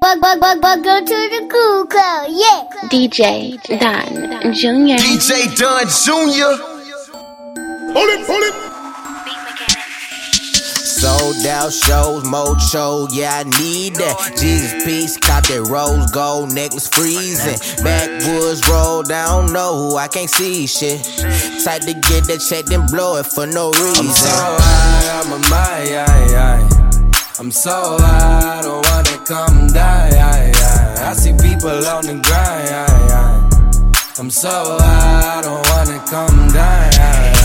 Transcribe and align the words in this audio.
Bug, 0.00 0.20
bug, 0.20 0.40
bug, 0.40 0.60
bug, 0.60 0.84
go 0.84 1.00
to 1.00 1.04
the 1.06 1.48
cool 1.50 1.86
club, 1.86 2.28
yeah. 2.28 2.64
DJ 2.88 3.60
Don 3.78 4.52
Jr. 4.52 4.96
DJ 5.00 5.48
Don 5.56 5.86
Jr. 5.86 6.56
Pull 7.92 8.08
it, 8.08 8.26
pull 8.26 8.42
it. 8.42 8.54
Sold 11.00 11.46
out 11.46 11.72
shows, 11.72 12.24
mocho, 12.24 13.08
yeah, 13.12 13.42
I 13.42 13.44
need 13.58 13.94
that. 13.96 14.36
Jesus 14.36 14.84
piece, 14.84 15.16
cop 15.16 15.46
that 15.46 15.66
rose 15.70 16.10
gold 16.10 16.52
necklace 16.52 16.88
freezing. 16.88 17.58
Backwoods 17.82 18.68
roll 18.68 19.02
down, 19.02 19.52
know 19.52 19.76
who 19.76 19.96
I 19.96 20.08
can't 20.08 20.28
see 20.28 20.66
shit. 20.66 21.04
Type 21.64 21.82
to 21.82 21.94
get 21.94 22.24
that 22.24 22.44
check, 22.46 22.66
then 22.66 22.86
blow 22.86 23.16
it 23.16 23.24
for 23.24 23.46
no 23.46 23.70
reason. 23.70 24.06
I'm 24.06 24.12
so 24.12 24.28
high, 24.28 25.22
I'm 25.22 25.32
a 25.32 25.38
my, 25.48 26.79
I'm 27.40 27.50
so 27.50 27.96
high, 27.98 28.58
I 28.58 28.60
don't 28.60 28.86
wanna 28.90 29.24
come 29.24 29.66
die. 29.68 30.52
I 31.08 31.14
see 31.14 31.32
people 31.32 31.70
on 31.70 32.04
the 32.04 32.20
grind. 32.20 33.54
I'm 34.18 34.28
so 34.28 34.76
high, 34.78 35.38
I 35.38 35.40
don't 35.40 35.66
wanna 35.70 36.04
come 36.04 36.52
die. 36.52 37.40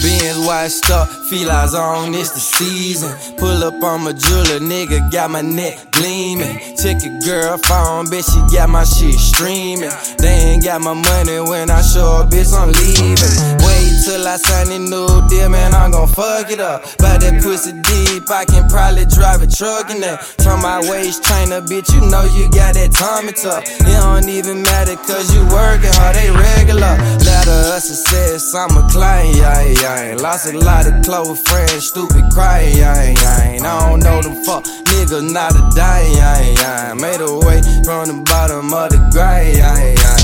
Beans 0.00 0.38
washed 0.46 0.88
up, 0.90 1.08
feel 1.28 1.50
eyes 1.50 1.74
on, 1.74 2.14
it's 2.14 2.30
the 2.30 2.38
season. 2.38 3.10
Pull 3.38 3.64
up 3.64 3.82
on 3.82 4.04
my 4.04 4.12
jeweler, 4.12 4.60
nigga, 4.60 5.10
got 5.10 5.32
my 5.32 5.40
neck 5.40 5.90
gleaming. 5.90 6.56
Check 6.80 7.02
your 7.02 7.18
girl 7.26 7.58
phone, 7.58 8.06
bitch, 8.06 8.30
she 8.30 8.56
got 8.56 8.70
my 8.70 8.84
shit 8.84 9.18
streaming. 9.18 9.90
They 10.18 10.54
ain't 10.54 10.62
got 10.62 10.80
my 10.80 10.94
money 10.94 11.40
when 11.40 11.70
I 11.70 11.82
show 11.82 12.22
up, 12.22 12.30
bitch, 12.30 12.54
I'm 12.54 12.70
leaving. 12.70 13.66
Wait 13.66 13.77
till 14.04 14.26
I 14.26 14.36
sign 14.36 14.70
a 14.72 14.78
new 14.78 15.08
deal, 15.28 15.48
man, 15.48 15.74
I'm 15.74 15.90
gon' 15.90 16.08
fuck 16.08 16.50
it 16.50 16.60
up. 16.60 16.82
By 16.98 17.18
that 17.18 17.42
pussy 17.42 17.72
deep, 17.72 18.30
I 18.30 18.44
can 18.44 18.68
probably 18.68 19.06
drive 19.06 19.42
a 19.42 19.46
truck 19.46 19.90
in 19.90 20.00
that. 20.00 20.22
From 20.44 20.62
my 20.62 20.78
waist 20.90 21.24
trainer, 21.24 21.60
bitch, 21.60 21.88
you 21.94 22.00
know 22.06 22.24
you 22.36 22.50
got 22.50 22.74
that 22.74 22.92
tummy 22.92 23.32
tuck. 23.32 23.64
It 23.64 23.98
don't 23.98 24.28
even 24.28 24.62
matter, 24.62 24.96
cause 24.96 25.32
you 25.34 25.40
working 25.50 25.92
hard, 25.98 26.16
they 26.16 26.30
regular. 26.30 26.94
Letter 27.24 27.76
of 27.76 27.82
success, 27.82 28.54
I'm 28.54 28.76
a 28.76 28.86
client, 28.90 29.36
yeah, 29.36 29.62
yeah 29.62 30.16
lost 30.18 30.52
a 30.52 30.58
lot 30.58 30.86
of 30.86 31.04
close 31.04 31.40
friends, 31.42 31.88
stupid 31.88 32.24
crying, 32.32 32.82
I 32.82 33.14
ain't, 33.14 33.22
I. 33.22 33.58
Don't 33.58 34.00
know 34.00 34.22
them 34.22 34.44
fuck 34.44 34.64
niggas, 34.64 35.32
not 35.32 35.54
a 35.54 35.62
dying, 35.74 36.16
I 36.16 36.90
ain't, 36.90 37.00
Made 37.00 37.20
a 37.20 37.32
way 37.46 37.60
from 37.84 38.08
the 38.08 38.22
bottom 38.24 38.72
of 38.72 38.90
the 38.90 38.98
ain't, 38.98 39.62
I 39.62 39.82
ain't. 39.90 40.17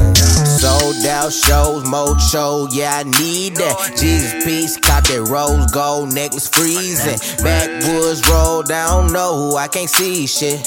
Sold 0.64 1.04
out 1.04 1.30
shows, 1.30 1.84
mocho, 1.84 2.66
yeah, 2.70 2.96
I 2.96 3.02
need 3.20 3.56
that. 3.56 3.76
Jesus 3.98 4.32
piece, 4.44 4.78
cop 4.78 5.04
that 5.08 5.28
rose 5.28 5.70
gold 5.70 6.14
necklace 6.14 6.48
freezing. 6.48 7.18
Backwoods 7.44 8.26
roll 8.30 8.62
down, 8.62 9.12
know 9.12 9.36
who 9.36 9.56
I 9.56 9.68
can't 9.68 9.90
see 9.90 10.26
shit. 10.26 10.64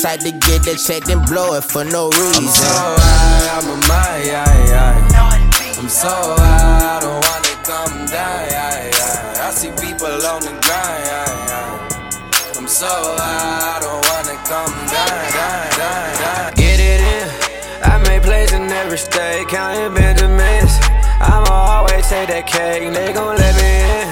Type 0.00 0.20
to 0.20 0.30
get 0.30 0.62
that 0.62 0.78
check, 0.86 1.02
then 1.10 1.24
blow 1.24 1.54
it 1.54 1.64
for 1.64 1.82
no 1.84 2.10
reason. 2.10 2.38
I'm 2.38 2.54
so 2.54 2.70
high, 3.02 3.58
I'm 3.58 3.66
a 3.66 3.76
my, 3.90 4.30
I'm 5.76 5.88
so 5.88 6.08
high, 6.08 6.96
I 6.96 7.00
don't 7.02 7.18
wanna 7.26 7.54
come 7.66 8.06
die. 8.06 8.90
I 9.42 9.50
see 9.50 9.72
people 9.72 10.06
on 10.06 10.40
the 10.46 10.54
grind. 10.62 11.02
I'm 12.56 12.68
so 12.68 12.86
high, 12.86 13.41
counting 19.52 19.92
Benjamins. 19.92 20.80
I'ma 21.20 21.84
always 21.84 22.08
take 22.08 22.32
that 22.32 22.48
cake, 22.48 22.88
they 22.88 23.12
gon' 23.12 23.36
let 23.36 23.52
me 23.60 23.84
in. 23.84 24.08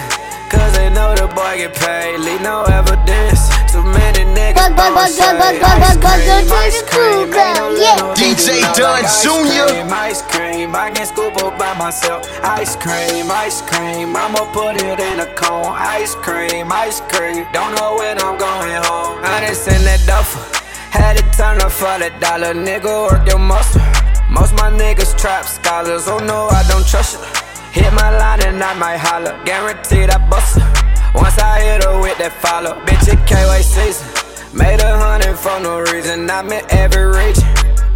Cause 0.52 0.76
they 0.76 0.92
know 0.92 1.16
the 1.16 1.32
boy 1.32 1.64
get 1.64 1.72
paid, 1.72 2.20
leave 2.20 2.44
no 2.44 2.68
evidence. 2.68 3.48
Too 3.72 3.80
many 3.80 4.28
niggas 4.36 4.76
bug, 4.76 4.76
bug, 4.76 4.92
bug, 4.92 5.16
bug, 5.16 5.56
bug, 5.64 5.80
bug, 5.80 5.96
bug, 5.96 5.96
go 5.96 6.12
to 6.12 6.76
the 6.76 6.82
cool 6.92 7.24
club, 7.32 7.72
yeah. 7.80 8.12
DJ 8.20 8.60
Dunn 8.76 9.00
Jr. 9.08 9.80
Ice 9.88 10.20
cream, 10.28 10.76
I 10.76 10.92
can 10.92 11.08
scoop 11.08 11.32
up 11.40 11.56
by 11.56 11.72
myself. 11.80 12.28
Ice 12.44 12.76
cream, 12.76 13.32
ice 13.32 13.64
cream, 13.64 14.12
I'ma 14.12 14.44
put 14.52 14.76
it 14.76 15.00
in 15.00 15.24
a 15.24 15.28
cone. 15.40 15.72
Ice 15.72 16.14
cream, 16.20 16.68
ice 16.68 17.00
cream, 17.08 17.48
don't 17.56 17.72
know 17.80 17.96
when 17.96 18.20
I'm 18.20 18.36
going 18.36 18.76
home. 18.84 19.24
I 19.24 19.40
done 19.40 19.56
send 19.56 19.88
that 19.88 20.04
duffel, 20.04 20.44
had 20.92 21.16
it 21.16 21.32
turn 21.32 21.64
up 21.64 21.72
for 21.72 21.96
the 21.96 22.12
dollar. 22.20 22.52
Nigga, 22.52 23.08
work 23.08 23.24
your 23.24 23.38
muscle. 23.40 23.80
Most 24.30 24.54
my 24.54 24.70
niggas 24.70 25.18
trap 25.18 25.44
scholars, 25.44 26.06
oh 26.06 26.18
no, 26.18 26.46
I 26.48 26.62
don't 26.68 26.86
trust 26.86 27.18
you. 27.18 27.82
Hit 27.82 27.92
my 27.92 28.16
line 28.16 28.42
and 28.42 28.62
I 28.62 28.74
might 28.74 28.98
holler, 28.98 29.38
guaranteed 29.44 30.10
I 30.10 30.18
bust 30.30 30.58
her. 30.58 30.66
Once 31.14 31.38
I 31.38 31.60
hit 31.60 31.84
her 31.84 32.00
with 32.00 32.18
that 32.18 32.32
follow, 32.40 32.74
bitch, 32.86 33.12
it 33.12 33.18
K-Way 33.26 33.62
season. 33.62 34.06
Made 34.54 34.80
a 34.80 34.96
hundred 34.96 35.36
for 35.36 35.58
no 35.60 35.80
reason, 35.80 36.30
I'm 36.30 36.50
in 36.52 36.64
every 36.70 37.06
region. 37.06 37.48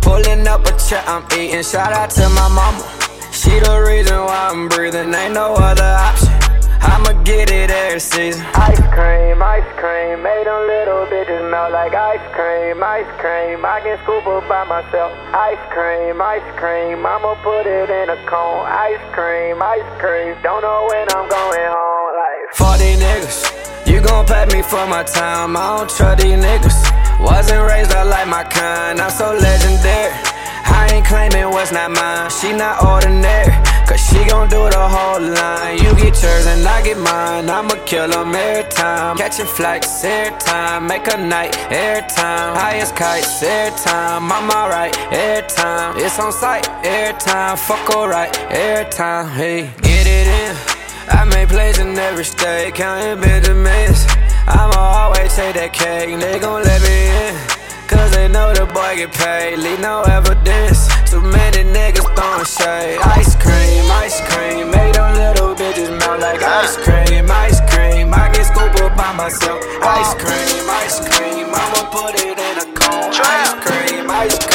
Pulling 0.03 0.47
up 0.47 0.67
a 0.67 0.77
check, 0.77 1.07
I'm 1.07 1.25
eating. 1.39 1.63
Shout 1.63 1.93
out 1.93 2.11
to 2.11 2.29
my 2.31 2.49
mama. 2.49 2.83
She 3.33 3.59
the 3.61 3.85
reason 3.87 4.19
why 4.19 4.51
I'm 4.51 4.69
breathing, 4.69 5.15
ain't 5.15 5.35
no 5.35 5.55
other 5.55 5.83
option. 5.83 6.34
Get 7.25 7.51
it 7.51 7.71
every 7.71 8.01
season. 8.01 8.45
Ice 8.53 8.77
cream, 8.93 9.43
ice 9.43 9.65
cream, 9.81 10.23
made 10.23 10.45
them 10.45 10.61
little 10.69 11.09
bitches 11.09 11.41
melt 11.51 11.73
like 11.73 11.95
ice 11.95 12.21
cream, 12.37 12.85
ice 12.85 13.09
cream. 13.17 13.65
I 13.65 13.81
can 13.81 13.97
scoop 14.05 14.27
up 14.27 14.47
by 14.47 14.65
myself. 14.65 15.11
Ice 15.33 15.65
cream, 15.73 16.21
ice 16.21 16.45
cream, 16.61 17.01
I'ma 17.01 17.33
put 17.41 17.65
it 17.65 17.89
in 17.89 18.11
a 18.13 18.21
cone. 18.29 18.69
Ice 18.69 19.01
cream, 19.17 19.57
ice 19.63 19.89
cream, 19.97 20.37
don't 20.43 20.61
know 20.61 20.85
when 20.93 21.09
I'm 21.17 21.25
going 21.25 21.65
home. 21.65 22.13
Like 22.13 22.45
40 22.61 23.01
niggas, 23.01 23.89
you 23.89 24.03
gon' 24.05 24.27
pay 24.27 24.45
me 24.53 24.61
for 24.61 24.85
my 24.87 25.03
time. 25.03 25.57
I 25.57 25.79
don't 25.79 25.89
trust 25.89 26.21
these 26.21 26.37
niggas. 26.37 26.77
Wasn't 27.25 27.65
raised 27.65 27.93
up 27.93 28.05
like 28.05 28.29
my 28.29 28.45
kind, 28.45 29.01
I'm 29.01 29.09
so 29.09 29.33
legendary. 29.33 30.13
I 30.69 30.93
ain't 30.93 31.07
claiming 31.07 31.49
what's 31.49 31.73
not 31.73 31.91
mine. 31.91 32.29
She 32.29 32.53
not 32.53 32.85
ordinary, 32.85 33.49
cause 33.95 34.09
she 34.09 34.25
gon' 34.29 34.49
do 34.49 34.69
the 34.71 34.89
whole 34.95 35.21
line. 35.21 35.79
You 35.79 35.95
get 35.95 36.21
yours 36.23 36.47
and 36.47 36.67
I 36.67 36.83
get 36.83 36.99
mine. 36.99 37.49
I'ma 37.49 37.77
kill 37.87 38.09
them 38.09 38.35
every 38.35 38.69
time. 38.71 39.17
Catching 39.17 39.47
flights 39.47 40.05
every 40.05 40.37
time. 40.41 40.87
Make 40.87 41.07
a 41.13 41.17
night 41.17 41.57
every 41.71 42.07
time. 42.09 42.57
Highest 42.57 42.97
kites 42.97 43.43
every 43.43 43.79
time. 43.79 44.33
I'm 44.33 44.51
alright 44.51 44.97
every 45.13 45.49
time. 45.49 45.97
It's 45.99 46.19
on 46.19 46.33
sight 46.33 46.69
every 46.85 47.19
time. 47.21 47.57
Fuck 47.57 47.91
alright 47.91 48.33
every 48.51 48.91
time. 48.91 49.29
Hey, 49.29 49.71
get 49.83 50.07
it 50.07 50.27
in. 50.27 50.57
I 51.09 51.25
make 51.25 51.49
plays 51.49 51.79
in 51.79 51.97
every 51.99 52.25
state, 52.25 52.75
counting 52.75 53.21
Benjamins. 53.21 54.07
I'ma 54.47 54.77
always 54.77 55.35
take 55.37 55.55
that 55.55 55.73
cake, 55.73 56.19
they 56.19 56.39
gon' 56.39 56.63
let 56.63 56.81
me 56.83 56.99
in. 57.29 57.65
Cause 57.87 58.11
they 58.13 58.29
know 58.29 58.53
the 58.55 58.65
boy 58.65 58.97
get 58.97 59.13
paid, 59.13 59.59
leave 59.59 59.81
no 59.81 60.03
evidence. 60.03 60.89
Too 61.11 61.21
many 61.21 61.63
niggas 61.63 62.04
shade. 62.45 62.99
Ice 63.01 63.35
cream, 63.37 63.85
ice 63.91 64.21
cream, 64.29 64.71
made 64.71 64.95
them 64.95 65.15
little 65.15 65.55
bitches 65.55 65.91
melt 65.99 66.21
like 66.21 66.41
ah. 66.43 66.63
ice 66.63 66.77
cream, 66.77 67.31
ice 67.31 67.61
cream. 67.73 68.13
I 68.13 68.31
get 68.33 68.47
scoop 68.47 68.75
up 68.83 68.97
by 68.97 69.13
myself. 69.13 69.61
Ice 69.83 70.13
ah. 70.13 70.23
cream, 70.23 70.65
ice 70.85 70.99
cream, 71.09 71.47
I'ma 71.49 71.83
put 71.91 72.15
it 72.21 72.39
in 72.39 72.57
a 72.61 72.67
cone. 72.77 73.13
Ice 73.13 73.55
cream, 73.65 74.11
ice 74.11 74.39
cream, 74.39 74.54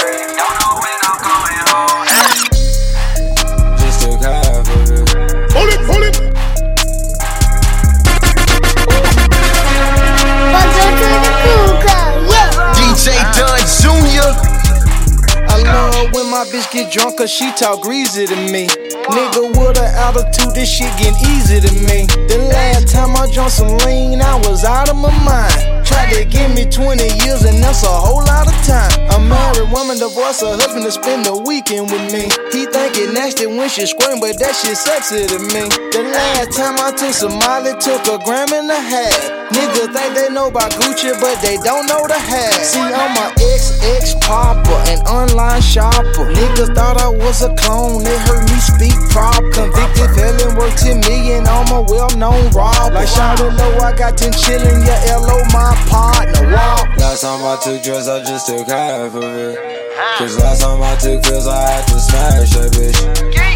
my 16.40 16.46
bitch 16.46 16.72
get 16.72 16.90
drunk 16.90 17.18
cause 17.18 17.30
she 17.30 17.52
talk 17.52 17.82
greasy 17.82 18.26
to 18.26 18.36
me. 18.50 18.66
Nigga 18.66 19.50
with 19.60 19.78
an 19.78 19.92
attitude, 20.08 20.56
this 20.56 20.70
shit 20.72 20.88
getting 20.98 21.20
easy 21.32 21.60
to 21.60 21.74
me. 21.84 22.06
The 22.32 22.48
last 22.50 22.88
time 22.88 23.14
I 23.18 23.30
drunk 23.34 23.52
some 23.52 23.78
lean, 23.80 24.22
I 24.22 24.38
was 24.48 24.64
out 24.64 24.88
of 24.90 24.96
my 24.96 25.12
mind. 25.26 25.79
Tried 25.90 26.14
to 26.14 26.26
give 26.26 26.54
me 26.54 26.70
20 26.70 27.02
years 27.26 27.42
and 27.50 27.58
that's 27.58 27.82
a 27.82 27.90
whole 27.90 28.22
lot 28.22 28.46
of 28.46 28.54
time. 28.62 28.94
A 29.10 29.18
married 29.26 29.74
woman 29.74 29.98
divorce 29.98 30.42
her 30.42 30.54
husband 30.54 30.86
to 30.86 30.92
spend 30.92 31.26
the 31.26 31.34
weekend 31.34 31.90
with 31.90 32.06
me. 32.14 32.30
He 32.54 32.70
think 32.70 32.94
it 32.94 33.10
nasty 33.10 33.50
when 33.50 33.70
she 33.70 33.90
squirting, 33.90 34.22
but 34.22 34.38
that 34.38 34.54
shit 34.54 34.78
sexy 34.78 35.26
to 35.26 35.40
me. 35.50 35.66
The 35.90 36.06
last 36.14 36.54
time 36.54 36.78
I 36.78 36.94
took 36.94 37.10
Molly, 37.42 37.74
took 37.82 38.06
a 38.06 38.22
gram 38.22 38.54
and 38.54 38.70
a 38.70 38.78
half. 38.78 39.40
Niggas 39.50 39.90
think 39.90 40.14
they 40.14 40.30
know 40.30 40.48
about 40.54 40.70
Gucci, 40.78 41.10
but 41.18 41.42
they 41.42 41.58
don't 41.66 41.90
know 41.90 42.06
the 42.06 42.14
half. 42.14 42.54
See, 42.62 42.78
I'm 42.78 43.18
a 43.18 43.34
ex-ex 43.34 44.14
popper, 44.22 44.78
an 44.94 45.02
online 45.10 45.62
shopper. 45.62 46.30
Niggas 46.30 46.76
thought 46.78 47.02
I 47.02 47.10
was 47.10 47.42
a 47.42 47.50
clone, 47.56 48.04
they 48.04 48.18
heard 48.30 48.46
me 48.46 48.60
speak 48.62 48.94
prop. 49.10 49.42
Convicted 49.58 50.14
felon, 50.14 50.54
work 50.54 50.76
10 50.78 51.02
million, 51.02 51.48
I'm 51.48 51.72
a 51.74 51.82
well-known 51.82 52.54
robber. 52.54 52.94
Like 52.94 53.10
Shawty 53.10 53.50
Lo, 53.58 53.68
I 53.82 53.96
got 53.98 54.18
10 54.18 54.32
chillin', 54.38 54.86
yeah, 54.86 55.18
LO 55.18 55.42
my 55.50 55.74
partner 55.88 56.52
walk. 56.52 56.90
Last 56.98 57.22
time 57.22 57.44
I 57.46 57.56
took 57.64 57.84
drugs, 57.84 58.08
I 58.08 58.24
just 58.24 58.48
took 58.48 58.68
half 58.68 59.16
of 59.16 59.24
it. 59.24 59.80
Cause 60.18 60.38
last 60.40 60.62
time 60.62 60.82
I 60.82 60.96
took 60.96 61.24
pills, 61.24 61.48
I 61.48 61.56
had 61.56 61.88
to 61.88 62.00
smash 62.00 62.52
that 62.56 62.72
bitch. 62.76 63.00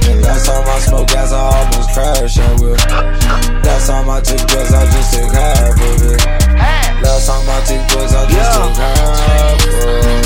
And 0.07 0.21
last 0.21 0.45
time 0.45 0.63
I 0.63 0.79
smoked 0.79 1.11
gas, 1.11 1.31
I 1.31 1.39
almost 1.39 1.91
crashed 1.91 2.37
that 2.37 2.55
whip. 2.61 2.79
Last 3.63 3.87
time 3.87 4.09
I 4.09 4.21
took 4.21 4.39
drugs, 4.47 4.71
I 4.71 4.85
just 4.91 5.11
took 5.11 5.31
half 5.31 5.75
of 5.75 6.03
it. 6.07 6.23
Last 7.03 7.27
time 7.27 7.43
I 7.47 7.59
took 7.67 7.83
drugs, 7.91 8.13
I 8.15 8.23
just 8.31 8.37
yeah. 8.37 8.63
took 8.63 8.75
half 8.79 9.59
of 9.59 9.75
it. 9.75 10.23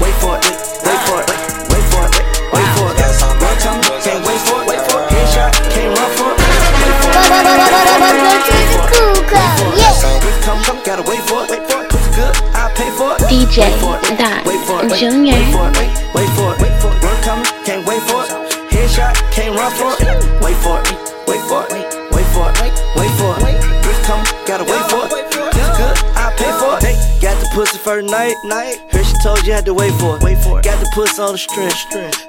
Wait 0.00 0.16
for 0.16 0.36
it, 0.40 0.48
wait 0.80 1.00
for 1.04 1.20
it, 1.20 1.28
wait 1.68 1.84
for 1.92 2.04
it, 2.08 2.14
wait 2.52 2.68
for 2.76 2.88
it. 2.88 2.96
Last 2.96 3.20
time 3.20 3.36
I 3.36 3.52
took 3.60 3.76
drugs, 3.84 4.04
can't 4.04 4.24
wait 4.24 4.40
for 4.48 4.60
it, 4.60 4.68
wait 4.68 4.82
for 4.88 5.00
it. 5.02 5.08
Can't 5.12 5.28
shot, 5.28 5.52
can't 5.72 5.92
run 5.92 6.10
for 6.16 6.30
it. 6.32 6.40
Wait 6.40 6.96
for 6.96 7.40
it. 7.40 7.46
Wait 7.46 7.52
for 7.52 7.60
it. 7.60 8.56
Wait 8.96 9.60
for 9.60 9.62
it. 9.62 9.76
Wait 9.76 9.96
for 10.00 10.10
it 10.10 10.15
gotta 10.96 11.10
wait 11.10 11.20
for 11.28 11.44
it. 11.44 11.90
Pussy 11.90 12.10
good, 12.16 12.32
I 12.56 12.72
pay 12.72 12.90
for 12.96 13.12
it. 13.16 13.28
DJ 13.28 13.68
Dot 14.16 14.98
Junior. 14.98 15.34
Wait 15.34 15.52
for 15.52 15.68
it, 15.68 15.76
wait, 16.14 16.28
wait 16.60 16.74
for 16.80 16.90
it. 16.92 17.02
Run 17.02 17.22
coming, 17.22 17.44
can't 17.64 17.86
wait 17.86 18.02
for 18.08 18.24
it. 18.24 18.30
Headshot, 18.72 19.14
can't 19.32 19.54
run 19.56 19.72
for 19.76 19.92
it. 19.92 20.08
Wait 20.40 20.56
for 20.64 20.80
it, 20.80 20.96
wait 21.28 21.42
for 21.44 21.64
it, 21.68 21.84
wait 22.12 22.26
for 22.32 22.48
it, 22.48 22.72
wait 22.96 23.12
for 23.20 23.32
it. 23.36 23.60
Bitch 23.84 24.00
coming, 24.08 24.26
gotta 24.46 24.64
wait 24.64 24.84
for 24.88 25.04
it. 25.04 25.28
Pussy 25.52 25.72
good, 25.76 25.96
I 26.16 26.32
pay 26.36 26.52
for 26.56 26.78
it. 26.80 26.96
Got 27.20 27.40
the 27.42 27.48
pussy 27.52 27.78
for 27.78 28.00
the 28.00 28.08
night. 28.08 28.36
Heard 28.90 29.04
she 29.04 29.14
told 29.22 29.46
you 29.46 29.52
had 29.52 29.66
to 29.66 29.74
wait 29.74 29.92
for 30.00 30.16
it. 30.16 30.22
Wait 30.22 30.38
for 30.38 30.60
it. 30.60 30.64
Got 30.64 30.80
the 30.80 30.90
pussy 30.94 31.20
on 31.20 31.32
the 31.32 31.38
string. 31.38 31.70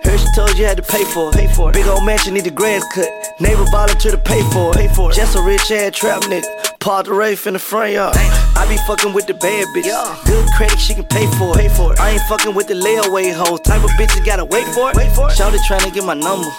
Heard 0.04 0.20
she 0.20 0.28
told 0.36 0.58
you 0.58 0.66
had 0.66 0.78
to 0.78 0.84
pay 0.84 1.06
for 1.06 1.30
it. 1.30 1.36
Pay 1.36 1.48
for 1.54 1.70
it. 1.70 1.74
Big 1.74 1.88
old 1.88 2.04
mansion 2.04 2.34
need 2.34 2.44
the 2.44 2.52
grass 2.52 2.84
cut. 2.94 3.08
Neighbor 3.40 3.66
ballin' 3.72 3.98
to 4.00 4.12
the 4.12 4.18
pay 4.18 4.42
for 4.52 4.72
it. 4.72 4.76
Pay 4.76 4.88
for 4.94 5.12
it. 5.12 5.16
Just 5.16 5.36
a 5.36 5.42
rich 5.42 5.72
ass 5.72 5.96
trap 5.96 6.24
nigga. 6.24 6.80
Park 6.80 7.06
the 7.06 7.14
Wraith 7.14 7.48
in 7.48 7.54
the 7.54 7.60
front 7.60 7.94
yard. 7.94 8.16
Damn. 8.16 8.47
I 8.58 8.66
be 8.68 8.78
fucking 8.90 9.14
with 9.14 9.28
the 9.28 9.36
bad 9.36 9.68
bitch. 9.70 9.86
Good 10.26 10.50
credit, 10.58 10.80
she 10.80 10.96
can 10.96 11.06
pay 11.06 11.30
for 11.38 11.54
it. 11.54 11.62
Pay 11.62 11.70
for 11.70 11.94
it. 11.94 12.00
I 12.00 12.18
ain't 12.18 12.26
fucking 12.26 12.56
with 12.56 12.66
the 12.66 12.74
layaway 12.74 13.32
hoes. 13.32 13.62
Type 13.62 13.84
of 13.84 13.92
bitches 14.02 14.26
gotta 14.26 14.46
wait 14.46 14.66
for 14.74 14.90
it. 14.90 14.98
Wait 14.98 15.14
for 15.14 15.30
it. 15.30 15.38
Shawty 15.38 15.62
tryna 15.70 15.94
get 15.94 16.04
my 16.04 16.16
number. 16.16 16.50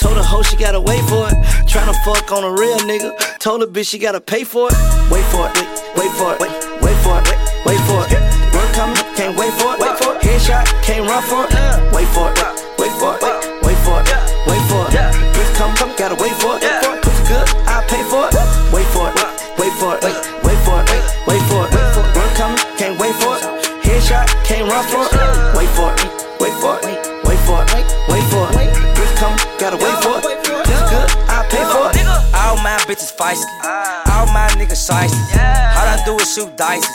Told 0.00 0.16
her 0.16 0.22
hoe 0.24 0.40
she 0.40 0.56
gotta 0.56 0.80
wait 0.80 1.04
for 1.12 1.28
it. 1.28 1.36
Tryna 1.68 1.92
fuck 2.08 2.32
on 2.32 2.42
a 2.42 2.50
real 2.50 2.78
nigga. 2.88 3.12
Told 3.38 3.60
her 3.60 3.66
bitch 3.66 3.90
she 3.90 3.98
gotta 3.98 4.20
pay 4.20 4.44
for 4.44 4.68
it. 4.72 4.76
Wait 5.12 5.24
for 5.28 5.44
it. 5.52 5.60
Wait, 5.60 6.08
wait 6.08 6.12
for 6.16 6.32
it. 6.32 6.40
Wait, 6.40 6.52
wait 6.80 6.98
for 7.04 7.20
it. 7.20 7.28
Wait, 7.28 7.76
wait 7.76 7.80
for 7.84 8.00
it. 8.08 8.20
Work 8.56 8.72
coming, 8.72 8.96
can't 9.12 9.36
wait 9.36 9.52
for 9.60 9.76
it. 9.76 9.80
Wait 9.84 9.96
for 10.00 10.16
it. 10.16 10.24
Headshot, 10.24 10.64
can't 10.80 11.04
run 11.04 11.22
for 11.28 11.44
it. 11.44 11.52
Wait 11.92 12.08
for 12.16 12.32
it. 12.32 12.40
Wait 12.80 12.92
for 12.96 13.12
it. 13.12 13.20
Wait, 13.20 13.76
wait 13.76 13.78
for 13.84 14.00
it. 14.00 14.08
Wait 14.48 14.62
for 14.72 14.88
it. 14.88 14.96
Bitch 15.36 15.52
come, 15.54 15.76
come, 15.76 15.92
gotta 16.00 16.16
wait 16.16 16.32
for 16.40 16.56
it. 16.56 16.71
Shoot 36.32 36.56
dice. 36.56 36.88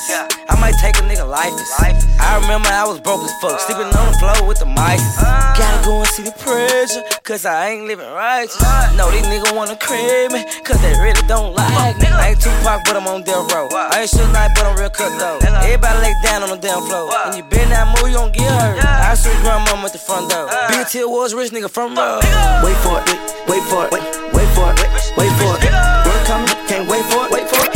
I 0.50 0.58
might 0.58 0.74
take 0.82 0.98
a 0.98 1.06
nigga 1.06 1.22
lifeless. 1.30 1.70
I 1.78 2.42
remember 2.42 2.74
I 2.74 2.90
was 2.90 2.98
broke 3.00 3.22
as 3.22 3.30
fuck, 3.38 3.62
sleeping 3.62 3.86
on 3.86 4.06
the 4.10 4.18
floor 4.18 4.50
with 4.50 4.58
the 4.58 4.66
mice. 4.66 5.06
Gotta 5.22 5.78
go 5.86 6.02
and 6.02 6.10
see 6.10 6.24
the 6.26 6.34
pressure, 6.34 7.06
cause 7.22 7.46
I 7.46 7.70
ain't 7.70 7.86
living 7.86 8.10
righteous. 8.18 8.58
No, 8.98 9.14
these 9.14 9.30
niggas 9.30 9.54
wanna 9.54 9.78
crib 9.78 10.34
me, 10.34 10.42
cause 10.66 10.82
they 10.82 10.90
really 10.98 11.22
don't 11.30 11.54
like 11.54 12.02
me. 12.02 12.10
I 12.10 12.34
ain't 12.34 12.42
Tupac, 12.42 12.82
but 12.90 12.98
I'm 12.98 13.06
on 13.06 13.22
death 13.22 13.54
row. 13.54 13.70
I 13.70 14.02
ain't 14.02 14.10
Suge 14.10 14.26
Knight, 14.34 14.58
but 14.58 14.66
I'm 14.66 14.74
real 14.74 14.90
cut 14.90 15.14
though. 15.22 15.38
Everybody 15.62 16.02
lay 16.02 16.16
down 16.26 16.42
on 16.42 16.50
the 16.50 16.58
damn 16.58 16.82
floor. 16.82 17.14
And 17.30 17.38
you 17.38 17.44
better 17.46 17.70
not 17.70 17.94
move, 17.94 18.10
you 18.10 18.18
gon' 18.18 18.32
get 18.34 18.50
hurt. 18.50 18.82
I 18.82 19.14
see 19.14 19.30
grandmama 19.46 19.86
at 19.86 19.94
the 19.94 20.02
front 20.02 20.34
door. 20.34 20.50
Big 20.74 20.88
Till 20.90 21.14
was 21.14 21.38
rich 21.38 21.54
nigga 21.54 21.70
from 21.70 21.94
row. 21.94 22.18
Wait 22.66 22.78
for 22.82 23.06
it, 23.06 23.14
wait 23.46 23.62
for 23.70 23.86
it, 23.86 23.94
wait, 23.94 24.02
wait 24.34 24.50
for 24.58 24.74
it, 24.74 24.82
wait 25.14 25.30
for 25.38 25.54
it. 25.62 25.70
Work 26.10 26.26
coming, 26.26 26.50
can't 26.66 26.90
wait 26.90 27.06
for 27.06 27.30
it, 27.30 27.32
wait 27.32 27.46
for 27.46 27.62
it. 27.62 27.74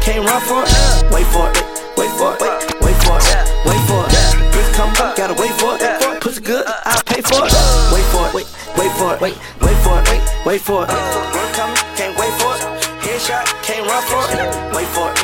Can't 0.00 0.24
run 0.28 0.40
for 0.42 0.62
it. 0.64 0.83
Wait 1.14 1.26
for 1.26 1.48
it, 1.48 1.62
wait 1.96 2.10
for 2.18 2.34
it, 2.34 2.40
wait 2.82 2.98
for 3.06 3.14
it, 3.14 3.46
wait 3.64 3.80
for 3.86 4.02
it. 4.02 4.10
Bitch 4.50 4.74
come, 4.74 4.92
gotta 5.14 5.34
wait 5.40 5.52
for 5.52 5.78
it. 5.80 6.20
Pussy 6.20 6.40
good, 6.40 6.66
I'll 6.66 7.02
pay 7.04 7.22
for 7.22 7.46
it. 7.46 7.54
Wait 7.94 8.04
for 8.10 8.26
it, 8.26 8.34
wait, 8.34 8.46
wait 8.76 8.90
for 8.98 9.14
it, 9.14 9.20
wait, 9.20 9.38
wait 9.62 9.76
for 9.86 10.00
it, 10.00 10.08
wait, 10.10 10.22
wait 10.44 10.60
for 10.60 10.82
it. 10.82 10.90
Work 10.90 11.52
coming, 11.54 11.76
can't 11.94 12.18
wait 12.18 12.32
for 12.42 12.50
it. 12.56 12.62
Headshot, 13.06 13.46
can't 13.62 13.86
run 13.86 14.02
for 14.10 14.26
it. 14.26 14.74
Wait 14.74 14.88
for 14.90 15.06
it, 15.12 15.23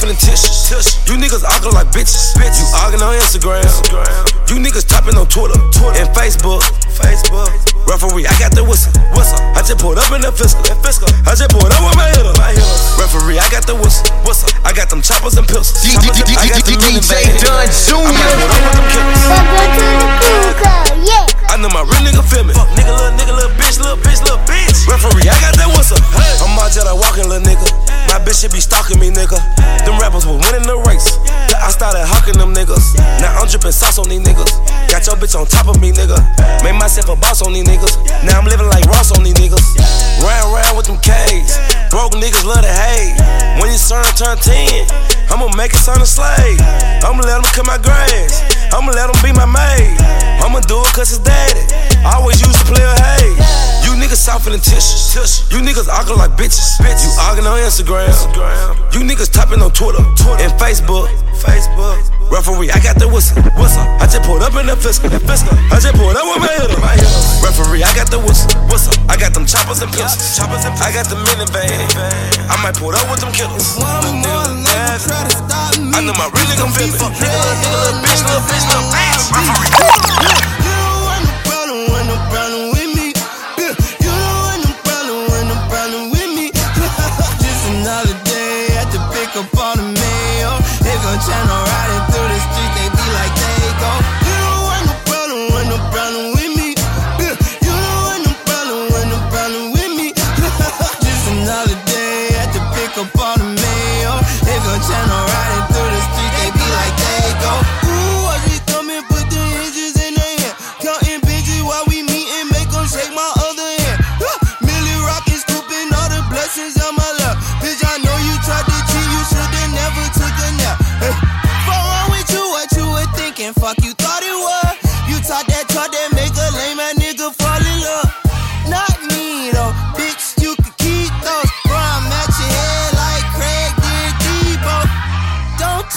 niggas 0.00 0.08
soft 0.08 0.08
in 0.08 0.08
the 0.08 0.16
tissues. 0.16 0.86
You 1.08 1.14
niggas 1.16 1.44
arguing 1.44 1.74
like 1.74 1.88
bitches. 1.92 2.32
You 2.36 2.66
arguing 2.80 3.02
on 3.02 3.14
Instagram. 3.20 3.64
You 4.48 4.56
niggas 4.56 4.86
topping 4.88 5.16
on 5.16 5.26
Twitter, 5.28 5.58
and 5.98 6.08
Facebook. 6.16 6.62
Facebook. 6.96 7.50
Referee, 7.86 8.26
I 8.26 8.34
got 8.38 8.54
the 8.54 8.62
whistle. 8.62 8.92
Whistle. 9.16 9.38
I 9.56 9.62
just 9.66 9.78
pulled 9.78 9.98
up 9.98 10.10
in 10.12 10.20
the 10.22 10.30
Fisker. 10.30 11.10
I 11.26 11.34
just 11.34 11.50
pulled 11.50 11.66
up 11.66 11.80
with 11.82 11.96
my 11.96 12.08
hitter. 12.14 12.32
Referee, 12.98 13.38
I 13.38 13.48
got 13.50 13.66
the 13.66 13.74
whistle. 13.74 14.06
Whistle. 14.24 14.48
I 14.64 14.72
got 14.72 14.88
them 14.90 15.02
choppers 15.02 15.36
and 15.36 15.46
pistols. 15.46 15.82
I 15.84 16.48
got 16.48 16.62
the 16.64 16.76
living 16.78 17.02
DJ. 17.02 17.40
Dunn 17.42 17.66
Jr. 17.68 18.14
might 18.14 18.34
pull 18.38 18.62
with 18.62 18.76
them 18.78 18.86
killers. 18.94 19.22
Welcome 19.26 19.58
to 19.58 20.32
the 20.48 20.54
cool 20.60 20.80
yeah. 21.04 21.26
I 21.50 21.56
know 21.58 21.72
my 21.72 21.82
real 21.82 22.02
nigga 22.04 22.22
feel 22.24 22.44
me. 22.44 22.54
Fuck 22.54 22.70
nigga, 22.78 22.94
little 22.94 23.14
nigga, 23.18 23.32
little 23.34 23.54
bitch, 23.58 23.76
little 23.80 23.98
bitch, 23.98 24.20
little 24.22 24.42
bitch. 24.46 24.86
Referee, 24.86 25.26
I 25.26 25.34
got 25.42 25.56
that 25.58 25.70
whistle. 25.74 25.98
I'm 26.46 26.54
there 26.70 26.84
like 26.84 26.94
walking, 26.94 27.26
little 27.26 27.42
nigga. 27.42 27.89
My 28.10 28.18
bitch 28.18 28.42
should 28.42 28.50
be 28.50 28.58
stalking 28.58 28.98
me, 28.98 29.06
nigga. 29.14 29.38
Them 29.86 29.94
rappers 30.02 30.26
was 30.26 30.34
winning 30.42 30.66
the 30.66 30.74
race. 30.82 31.14
I 31.54 31.70
started 31.70 32.02
hawking 32.02 32.34
them 32.34 32.50
niggas. 32.50 32.98
Now 33.22 33.38
I'm 33.38 33.46
dripping 33.46 33.70
sauce 33.70 34.02
on 34.02 34.10
these 34.10 34.18
niggas. 34.18 34.50
Got 34.90 35.06
your 35.06 35.14
bitch 35.14 35.38
on 35.38 35.46
top 35.46 35.70
of 35.70 35.78
me, 35.78 35.94
nigga. 35.94 36.18
Made 36.66 36.74
myself 36.74 37.06
a 37.06 37.14
boss 37.14 37.38
on 37.38 37.54
these 37.54 37.62
niggas. 37.62 37.94
Now 38.26 38.42
I'm 38.42 38.50
living 38.50 38.66
like 38.66 38.82
Ross 38.90 39.14
on 39.14 39.22
these 39.22 39.38
niggas. 39.38 39.62
Round 40.26 40.50
round 40.50 40.74
with 40.74 40.90
them 40.90 40.98
K's. 40.98 41.54
Broke 41.86 42.18
niggas 42.18 42.42
love 42.42 42.66
to 42.66 42.74
hate. 42.74 43.14
When 43.62 43.70
your 43.70 43.78
son 43.78 44.02
turn 44.18 44.34
10, 44.42 44.90
I'ma 45.30 45.46
make 45.54 45.70
it 45.70 45.78
son 45.78 46.02
a 46.02 46.06
slave. 46.06 46.58
I'ma 47.06 47.22
let 47.22 47.38
him 47.38 47.46
cut 47.54 47.70
my 47.70 47.78
grass. 47.78 48.42
I'ma 48.74 48.90
let 48.90 49.06
him 49.06 49.18
be 49.22 49.30
my 49.38 49.46
maid. 49.46 49.94
I'ma 50.42 50.58
do 50.66 50.82
it 50.82 50.90
cause 50.98 51.14
it's 51.14 51.22
daddy. 51.22 51.62
I 52.02 52.18
always 52.18 52.42
used 52.42 52.58
to 52.58 52.66
play 52.66 52.82
a 52.82 52.90
hay. 52.90 53.79
You 53.90 53.98
niggas 53.98 54.22
soft 54.22 54.46
in 54.46 54.54
the 54.54 54.62
tissues. 54.62 55.50
You 55.50 55.58
niggas 55.58 55.90
arguing 55.90 56.22
like 56.22 56.38
bitches. 56.38 56.78
You 56.78 57.10
arguing 57.26 57.50
on 57.50 57.58
Instagram. 57.58 58.14
You 58.94 59.02
niggas 59.02 59.34
typing 59.34 59.58
on 59.58 59.74
Twitter 59.74 59.98
and 60.38 60.54
Facebook. 60.62 61.10
Facebook. 61.42 61.98
Referee, 62.30 62.70
I 62.70 62.78
got 62.78 63.02
the 63.02 63.10
whistle. 63.10 63.42
Whistle. 63.58 63.82
I 63.98 64.06
just 64.06 64.22
pulled 64.22 64.46
up 64.46 64.54
in 64.54 64.70
the 64.70 64.78
Fisker. 64.78 65.10
Fisker. 65.26 65.50
I 65.74 65.82
just 65.82 65.98
pulled 65.98 66.14
up 66.14 66.22
with 66.22 66.38
my 66.38 66.54
hitter. 66.54 66.78
Referee, 67.42 67.82
I 67.82 67.90
got 67.98 68.06
the 68.14 68.22
whistle. 68.22 68.54
Whistle. 68.70 68.94
I 69.10 69.18
got 69.18 69.34
them 69.34 69.42
choppers 69.42 69.82
and 69.82 69.90
pistols. 69.90 70.38
Choppers 70.38 70.62
and 70.62 70.78
I 70.78 70.94
got 70.94 71.10
the 71.10 71.18
minivan. 71.26 71.82
I 72.46 72.54
might 72.62 72.78
pull 72.78 72.94
up 72.94 73.02
with 73.10 73.26
them 73.26 73.34
killers. 73.34 73.74
One 73.74 74.22
more 74.22 74.46
label 74.54 75.02
try 75.02 75.26
to 75.26 75.34
stop 75.34 75.74
me. 75.82 75.90
I 75.90 76.06
know 76.06 76.14
my 76.14 76.30
real 76.30 76.46
nigga 76.46 76.70
feel 76.78 76.86
me. 76.94 77.18
Nigga, 77.18 77.42
nigga, 77.58 78.06
bitch, 78.06 78.22
little 78.22 78.46
bitch, 78.46 78.62
little 78.70 78.86
bitch. 78.94 80.46
You 80.46 80.49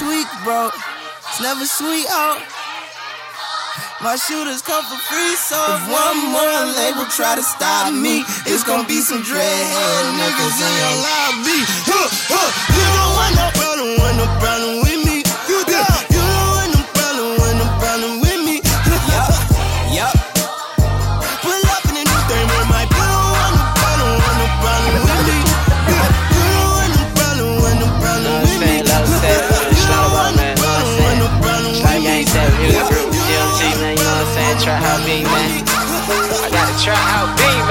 Don't 0.04 0.44
bro. 0.44 0.68
It's 0.68 1.40
never 1.40 1.64
sweet 1.64 2.06
oh. 2.10 2.36
My 4.04 4.18
shooters 4.20 4.62
come 4.62 4.84
for 4.84 5.00
free, 5.08 5.36
so 5.40 5.56
if 5.56 5.84
one 5.88 6.20
more 6.28 6.60
label 6.76 7.08
try 7.08 7.40
to 7.40 7.44
stop 7.44 7.94
me, 7.94 8.20
it's 8.44 8.64
gonna 8.68 8.86
be 8.86 9.00
some 9.00 9.24
dreadhead 9.24 10.04
niggas 10.20 10.60
in 10.60 10.74
your 10.76 10.96
lobby. 11.08 11.60
Huh, 11.88 12.08
huh. 12.28 12.50
You 12.76 12.84
don't 12.84 13.14
want 13.16 13.34
no 13.40 13.48
problem, 13.56 13.90
want 14.04 14.18
no 14.20 14.28
problem 14.44 14.83
what 36.92 37.00
I'm 37.00 37.38
saying? 37.38 37.63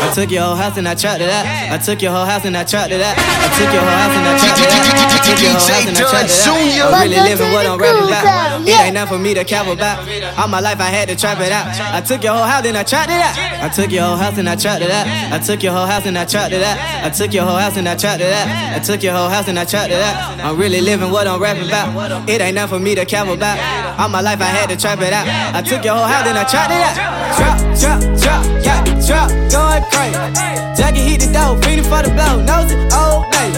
I 0.00 0.12
took 0.14 0.30
your 0.30 0.42
whole 0.42 0.54
house 0.56 0.76
and 0.78 0.88
I 0.88 0.94
trapped 0.94 1.20
it 1.20 1.28
out. 1.30 1.44
I 1.46 1.78
took 1.78 2.00
your 2.02 2.12
whole 2.12 2.24
house 2.24 2.44
and 2.44 2.56
I 2.56 2.64
trapped 2.64 2.92
it 2.92 3.00
out. 3.02 3.16
I 3.18 3.48
took 3.58 3.70
your 3.72 3.82
whole 3.82 3.98
house 3.98 4.14
and 4.16 4.26
I 4.26 4.38
trapped 4.38 4.60
it 4.60 4.70
out. 4.70 4.98
I 5.08 5.20
took 5.28 5.42
your 5.42 5.52
whole 5.52 5.68
house 5.68 5.86
and 5.86 5.96
I 5.98 6.00
trapped 6.00 6.30
it 6.30 6.46
out. 6.46 6.92
I'm 6.94 7.02
really 7.02 7.20
living 7.28 7.52
what 7.52 7.66
I'm 7.66 7.78
rapping 7.78 8.08
about. 8.08 8.68
It 8.68 8.80
ain't 8.80 8.94
nothing 8.94 9.18
for 9.18 9.22
me 9.22 9.34
to 9.34 9.44
cap 9.44 9.66
about. 9.66 9.98
All 10.38 10.48
my 10.48 10.60
life 10.60 10.80
I 10.80 10.90
had 10.90 11.08
to 11.08 11.16
trap 11.16 11.40
it 11.40 11.52
out. 11.52 11.66
I 11.94 12.00
took 12.00 12.22
your 12.22 12.34
whole 12.34 12.44
house 12.44 12.64
and 12.66 12.76
I 12.76 12.82
trapped 12.84 13.10
it 13.10 13.20
out. 13.20 13.34
I 13.62 13.68
took 13.68 13.90
your 13.90 14.04
whole 14.04 14.16
house 14.16 14.38
and 14.38 14.48
I 14.48 14.56
trapped 14.56 14.82
it 14.82 14.90
out. 14.90 15.06
I 15.32 15.38
took 15.38 15.62
your 15.62 15.72
whole 15.72 15.86
house 15.86 16.06
and 16.06 16.16
I 16.18 16.24
trapped 16.24 16.52
it 16.52 16.62
out. 16.62 16.76
I 17.04 17.10
took 17.10 17.32
your 17.34 17.44
whole 17.44 17.56
house 17.56 17.76
and 17.76 17.88
I 17.88 17.96
trapped 17.96 18.22
it 18.22 18.32
out. 18.32 18.48
I 18.76 18.78
took 18.78 19.02
your 19.02 19.14
whole 19.14 19.28
house 19.28 19.48
and 19.48 19.58
I 19.58 19.64
trapped 19.64 19.90
it 19.92 20.00
out. 20.00 20.40
I'm 20.40 20.56
really 20.56 20.80
living 20.80 21.10
what 21.10 21.26
I'm 21.26 21.40
rapping 21.40 21.66
about. 21.68 22.28
It 22.28 22.40
ain't 22.40 22.54
nothing 22.54 22.78
for 22.78 22.82
me 22.82 22.94
to 22.94 23.04
cap 23.04 23.28
about. 23.28 23.58
All 23.98 24.08
my 24.08 24.20
life 24.20 24.40
I 24.40 24.44
had 24.46 24.68
to 24.70 24.76
trap 24.76 25.00
it 25.00 25.12
out. 25.12 25.26
I 25.54 25.62
took 25.62 25.84
your 25.84 25.94
whole 25.94 26.06
house 26.06 26.26
and 26.26 26.38
I 26.38 26.44
trapped 26.44 26.72
it 26.72 26.80
out. 26.80 26.94
Trap, 27.36 27.67
trap, 27.78 28.00
got 28.64 28.84
the 28.84 28.94
trap 29.06 29.30
going 29.50 29.82
crazy. 29.90 30.18
Jackie 30.76 31.00
hit 31.00 31.20
the 31.20 31.32
door, 31.32 31.56
feeding 31.62 31.84
for 31.84 32.02
the 32.02 32.10
blow, 32.10 32.42
nose 32.42 32.70
it, 32.72 32.78
oh, 32.92 33.22
old 33.22 33.32
day. 33.32 33.50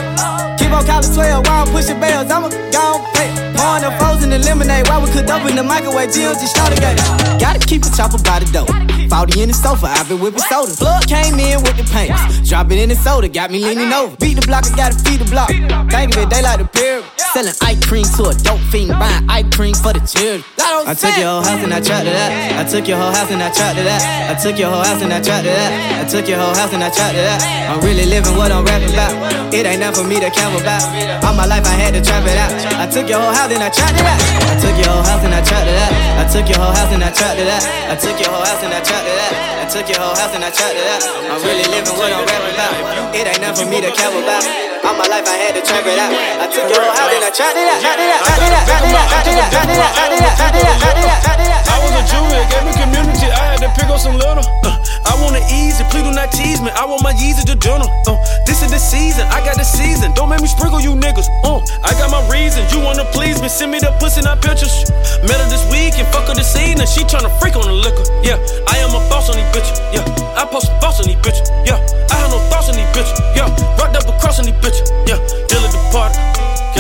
Keep 0.59 0.73
on 0.73 0.85
calling 0.87 1.13
12 1.13 1.47
while 1.47 1.67
I'm 1.67 1.73
pushing 1.73 2.01
bells, 2.01 2.31
I'ma 2.31 2.49
go 2.71 3.05
pay. 3.15 3.50
Pouring 3.61 3.85
the 3.85 3.93
frozen 4.01 4.33
and 4.33 4.43
lemonade 4.45 4.89
while 4.89 5.05
we 5.05 5.13
cook 5.13 5.29
up 5.29 5.45
in 5.45 5.55
the 5.55 5.63
microwave, 5.63 6.11
started 6.11 6.81
getting. 6.81 7.05
Gotta 7.39 7.61
keep 7.61 7.85
a 7.85 7.91
chopper 7.93 8.17
by 8.25 8.41
the 8.41 8.49
door. 8.49 8.69
40 9.11 9.43
in 9.43 9.49
the 9.49 9.55
sofa, 9.55 9.87
I've 9.87 10.09
been 10.09 10.21
whipping 10.21 10.41
soda. 10.49 10.73
Plug 10.73 11.05
came 11.07 11.37
in 11.37 11.61
with 11.61 11.77
the 11.77 11.85
paints. 11.93 12.49
Drop 12.49 12.71
it 12.71 12.79
in 12.79 12.89
the 12.89 12.95
soda, 12.95 13.29
got 13.29 13.51
me 13.51 13.59
leaning 13.59 13.93
over. 13.93 14.17
Beat 14.17 14.41
the 14.41 14.47
block, 14.47 14.65
I 14.65 14.77
gotta 14.77 14.97
feed 15.05 15.21
the 15.21 15.29
block. 15.29 15.51
Think 15.93 16.17
of 16.17 16.25
it, 16.25 16.31
they 16.31 16.41
like 16.41 16.59
the 16.59 16.69
pyramid. 16.73 17.05
Selling 17.35 17.55
ice 17.61 17.79
cream 17.87 18.07
to 18.17 18.33
a 18.33 18.35
dope 18.35 18.65
fiend, 18.73 18.97
buying 18.97 19.29
ice 19.29 19.45
cream 19.55 19.75
for 19.75 19.93
the 19.93 20.01
children. 20.01 20.41
I 20.59 20.95
took 20.95 21.15
your 21.19 21.29
whole 21.29 21.45
house 21.45 21.63
and 21.63 21.75
I 21.75 21.81
trapped 21.83 22.07
it 22.07 22.17
out. 22.17 22.33
I 22.59 22.65
took 22.65 22.89
your 22.89 22.99
whole 22.99 23.13
house 23.13 23.31
and 23.31 23.43
I 23.43 23.51
trapped 23.51 23.79
it 23.79 23.87
out. 23.87 24.03
I 24.31 24.35
took 24.41 24.59
your 24.59 24.71
whole 24.71 24.83
house 24.83 25.03
and 25.03 25.13
I 25.13 25.21
trapped 25.21 25.47
it 25.47 25.59
out. 25.59 25.73
I 26.01 26.05
took 26.09 26.27
your 26.27 26.39
whole 26.39 26.55
house 26.55 26.73
and 26.73 26.83
I 26.83 26.91
trapped 26.91 27.19
it 27.19 27.27
out. 27.27 27.43
I'm 27.71 27.81
really 27.85 28.07
living 28.07 28.35
what 28.39 28.51
I'm 28.51 28.65
rapping 28.65 28.95
about. 28.95 29.13
It 29.53 29.67
ain't 29.67 29.81
nothing 29.83 30.03
for 30.03 30.09
me 30.09 30.19
to 30.23 30.31
cap 30.31 30.55
about. 30.55 30.83
All 31.27 31.35
my 31.35 31.47
life 31.47 31.67
I 31.67 31.75
had 31.75 31.95
to 31.95 32.03
trap 32.03 32.25
it 32.27 32.39
out. 32.39 32.51
I 32.79 32.87
took 32.87 33.11
your 33.11 33.21
whole 33.21 33.35
house 33.35 33.50
and 33.51 33.63
I 33.63 33.71
trapped 33.71 33.99
it 33.99 34.07
out. 34.07 34.19
I 34.47 34.55
took 34.63 34.77
your 34.79 34.91
whole 34.91 35.03
house 35.03 35.23
and 35.27 35.35
I 35.35 35.43
trapped 35.43 35.67
it 35.67 35.75
out. 35.75 35.93
I 36.23 36.25
took 36.31 36.47
your 36.47 36.59
whole 36.63 36.75
house 36.75 36.93
and 36.95 37.03
I 37.03 37.11
trapped 37.11 37.39
it 37.39 37.51
out. 37.51 37.65
I 37.91 37.95
took 37.99 38.17
your 38.19 38.31
whole 38.31 38.47
house 38.47 38.63
and 38.63 38.73
I 38.75 38.81
trapped 38.81 39.09
it 39.11 39.19
out. 39.19 39.35
I 39.35 39.65
took 39.67 39.87
your 39.91 39.99
whole 39.99 40.15
house 40.15 40.35
and 40.35 40.45
I 40.47 40.51
trapped 40.55 40.79
it 40.79 40.87
out. 40.87 41.03
I'm 41.31 41.41
really 41.43 41.67
living 41.67 41.95
what 41.99 42.15
I'm 42.15 42.23
rapping 42.27 42.55
about. 42.55 42.75
It 43.11 43.27
ain't 43.27 43.43
nothing 43.43 43.67
for 43.67 43.71
me 43.71 43.83
to 43.83 43.91
cap 43.91 44.15
about. 44.15 44.47
All 44.87 44.97
my 44.97 45.07
life 45.11 45.27
I 45.27 45.37
had 45.37 45.53
to 45.59 45.63
trap 45.67 45.83
it 45.83 45.99
out. 45.99 46.15
I 46.15 46.47
took 46.47 46.67
your 46.71 46.79
whole 46.79 46.95
house 46.95 47.11
and 47.11 47.27
I 47.27 47.31
trapped 47.35 47.59
it 47.59 47.67
out. 47.67 47.81
Trapped 47.83 48.03
it 48.03 48.11
out. 48.15 48.23
Trapped 48.23 48.47
it 48.47 48.55
out. 48.55 49.07
Trapped 49.11 49.27
it 49.27 49.39
out. 49.39 49.51
Trapped 49.51 49.71
it 49.71 49.83
out. 49.83 49.95
Trapped 49.95 50.15
it 50.15 50.23
out. 50.23 50.35
Trapped 50.39 50.55
it 50.55 50.61
out. 50.61 50.61
Trapped 50.61 50.61
it 50.61 50.65
out. 50.65 50.79
Trapped 50.79 51.01
it 51.03 51.09
out. 51.11 51.21
Trapped 51.27 51.43
it 51.43 51.51
out. 51.51 51.61
I 51.71 51.77
was 51.83 51.93
a 51.95 52.03
Jew, 52.07 52.25
it 52.35 52.47
gave 52.51 52.65
me 52.65 52.73
community. 52.75 53.29
I 53.29 53.55
had 53.55 53.61
to 53.63 53.71
pick 53.77 53.89
up 53.93 54.01
some 54.01 54.17
little. 54.17 54.43
Uh, 54.65 54.75
I 55.07 55.15
want 55.23 55.37
it 55.37 55.45
easy, 55.53 55.85
please 55.93 56.03
do 56.03 56.13
not 56.13 56.33
tease 56.33 56.61
me. 56.61 56.71
I 56.73 56.85
want 56.85 57.03
my 57.03 57.13
Yeezy 57.13 57.45
to 57.47 57.57
journal. 57.57 57.89
Uh, 58.07 58.17
this 58.47 58.63
is 58.63 58.71
the 58.73 58.79
season, 58.81 59.29
I 59.29 59.45
got 59.45 59.57
the 59.57 59.65
season. 59.65 60.13
Don't 60.15 60.29
make 60.29 60.41
me 60.41 60.49
sprinkle 60.49 60.81
you 60.81 60.97
niggas. 60.97 61.29
Uh, 61.45 61.61
I 61.85 61.93
got 62.01 62.11
my 62.11 62.23
reasons. 62.33 62.73
You 62.73 62.81
wanna 62.81 63.05
please 63.13 63.30
me? 63.39 63.47
Send 63.47 63.71
me 63.71 63.79
the 63.79 63.95
pussy, 64.03 64.25
not 64.27 64.43
pictures. 64.43 64.75
Met 65.23 65.39
her 65.39 65.47
this 65.47 65.63
week 65.71 65.95
and 65.95 66.09
fuck 66.11 66.27
her 66.27 66.35
this 66.35 66.57
evening. 66.59 66.91
She 66.91 67.07
tryna 67.07 67.31
freak 67.39 67.55
on 67.55 67.71
the 67.71 67.77
liquor. 67.79 68.03
Yeah, 68.27 68.43
I 68.67 68.83
am 68.83 68.91
a 68.91 69.01
boss 69.07 69.31
on 69.31 69.39
these 69.39 69.51
bitches. 69.55 69.79
Yeah, 69.95 70.03
I 70.35 70.43
post 70.51 70.67
some 70.67 70.81
boss 70.81 70.99
on 70.99 71.07
these 71.07 71.21
bitches. 71.23 71.47
Yeah, 71.63 71.79
I 72.11 72.15
have 72.19 72.35
no 72.35 72.43
thoughts 72.51 72.67
on 72.67 72.75
these 72.75 72.91
bitches. 72.91 73.15
Yeah, 73.39 73.47
rocked 73.79 73.95
up 73.95 74.11
across 74.11 74.43
on 74.43 74.51
these 74.51 74.59
bitches. 74.59 74.91
Yeah, 75.07 75.23
deal 75.47 75.63
at 75.63 75.71
the. 75.71 75.81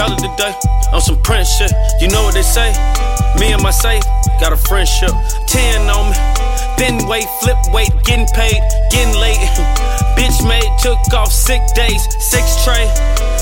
Y'all 0.00 0.12
of 0.12 0.22
the 0.22 0.32
day 0.38 0.54
on 0.92 1.00
some 1.00 1.20
Prince 1.20 1.50
shit. 1.58 1.72
You 2.00 2.08
know 2.08 2.22
what 2.22 2.32
they 2.32 2.42
say? 2.42 2.72
Me 3.38 3.52
and 3.52 3.62
my 3.62 3.70
safe 3.70 4.02
got 4.40 4.52
a 4.52 4.56
friendship. 4.56 5.10
Ten 5.46 5.90
on 5.90 6.10
me. 6.10 6.16
Wait, 7.10 7.26
flip 7.42 7.58
weight, 7.74 7.90
getting 8.04 8.30
paid, 8.38 8.62
getting 8.88 9.18
late. 9.18 9.34
bitch 10.14 10.46
made, 10.46 10.70
took 10.78 10.96
off 11.12 11.32
sick 11.32 11.60
days, 11.74 12.06
six 12.22 12.62
tray, 12.62 12.86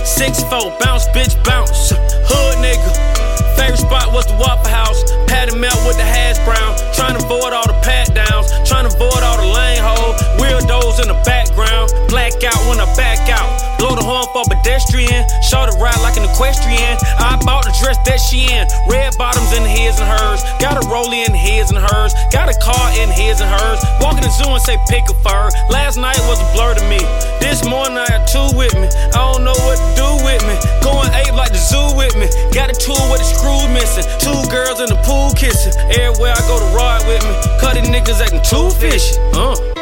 six 0.06 0.42
four, 0.44 0.72
bounce, 0.80 1.06
bitch, 1.08 1.37
bounce. 1.44 1.90
Hood 1.92 2.64
nigga. 2.64 3.28
Favorite 3.60 3.76
spot 3.76 4.10
was 4.14 4.25
the 4.25 4.37
Waffle 4.40 4.72
House. 4.72 5.04
Patty 5.26 5.54
melt 5.58 5.76
with 5.87 5.98
the 5.98 6.02
hash 6.02 6.38
brown. 6.48 6.78
Trying 6.94 7.18
to 7.18 7.25
avoid 7.26 7.52
all 7.52 7.66
the 7.66 7.78
pat 7.84 8.14
downs. 8.14 8.48
Trying 8.66 8.88
to 8.88 8.94
avoid 8.96 9.22
all 9.22 9.37
the 9.37 9.52
lane 9.52 9.82
hole. 9.84 10.14
Weirdos 10.40 11.02
in 11.02 11.08
the 11.08 11.20
background. 11.26 11.92
Black 12.08 12.42
out 12.44 12.56
when 12.70 12.80
I 12.80 12.88
back 12.96 13.28
out. 13.28 13.67
Horn 14.09 14.25
for 14.33 14.41
pedestrian. 14.49 15.29
Show 15.45 15.69
the 15.69 15.77
ride 15.77 16.00
like 16.00 16.17
an 16.17 16.25
equestrian. 16.25 16.97
I 17.21 17.37
bought 17.45 17.69
the 17.69 17.77
dress 17.77 18.00
that 18.09 18.17
she 18.17 18.49
in. 18.49 18.65
Red 18.88 19.12
bottoms 19.21 19.53
in 19.53 19.69
his 19.69 20.00
and 20.00 20.09
hers. 20.09 20.41
Got 20.57 20.81
a 20.81 20.85
rollie 20.88 21.29
in 21.29 21.37
his 21.37 21.69
and 21.69 21.77
hers. 21.77 22.17
Got 22.33 22.49
a 22.49 22.57
car 22.57 22.88
in 22.97 23.12
his 23.12 23.45
and 23.45 23.53
hers. 23.53 23.85
Walking 24.00 24.25
the 24.25 24.33
zoo 24.33 24.49
and 24.49 24.65
say 24.65 24.81
pick 24.88 25.05
a 25.12 25.17
fur. 25.21 25.53
Last 25.69 26.00
night 26.00 26.17
was 26.25 26.41
a 26.41 26.49
blur 26.57 26.73
to 26.81 26.85
me. 26.88 27.05
This 27.37 27.61
morning 27.69 28.00
I 28.00 28.09
had 28.09 28.25
two 28.25 28.49
with 28.57 28.73
me. 28.81 28.88
I 29.12 29.21
don't 29.29 29.45
know 29.45 29.57
what 29.69 29.77
to 29.77 29.88
do 29.93 30.09
with 30.25 30.41
me. 30.49 30.57
Going 30.81 31.12
ape 31.12 31.37
like 31.37 31.53
the 31.53 31.61
zoo 31.61 31.93
with 31.93 32.17
me. 32.17 32.33
Got 32.57 32.73
a 32.73 32.77
tool 32.81 33.12
with 33.12 33.21
a 33.21 33.29
screw 33.29 33.61
missing. 33.77 34.09
Two 34.25 34.41
girls 34.49 34.81
in 34.81 34.88
the 34.88 34.97
pool 35.05 35.37
kissing. 35.37 35.77
Everywhere 35.93 36.33
I 36.33 36.41
go 36.49 36.57
to 36.57 36.69
ride 36.73 37.05
with 37.05 37.21
me. 37.29 37.35
Cutting 37.61 37.93
niggas 37.93 38.25
acting 38.25 38.41
too 38.41 38.73
fishy. 38.81 39.21
Uh. 39.37 39.77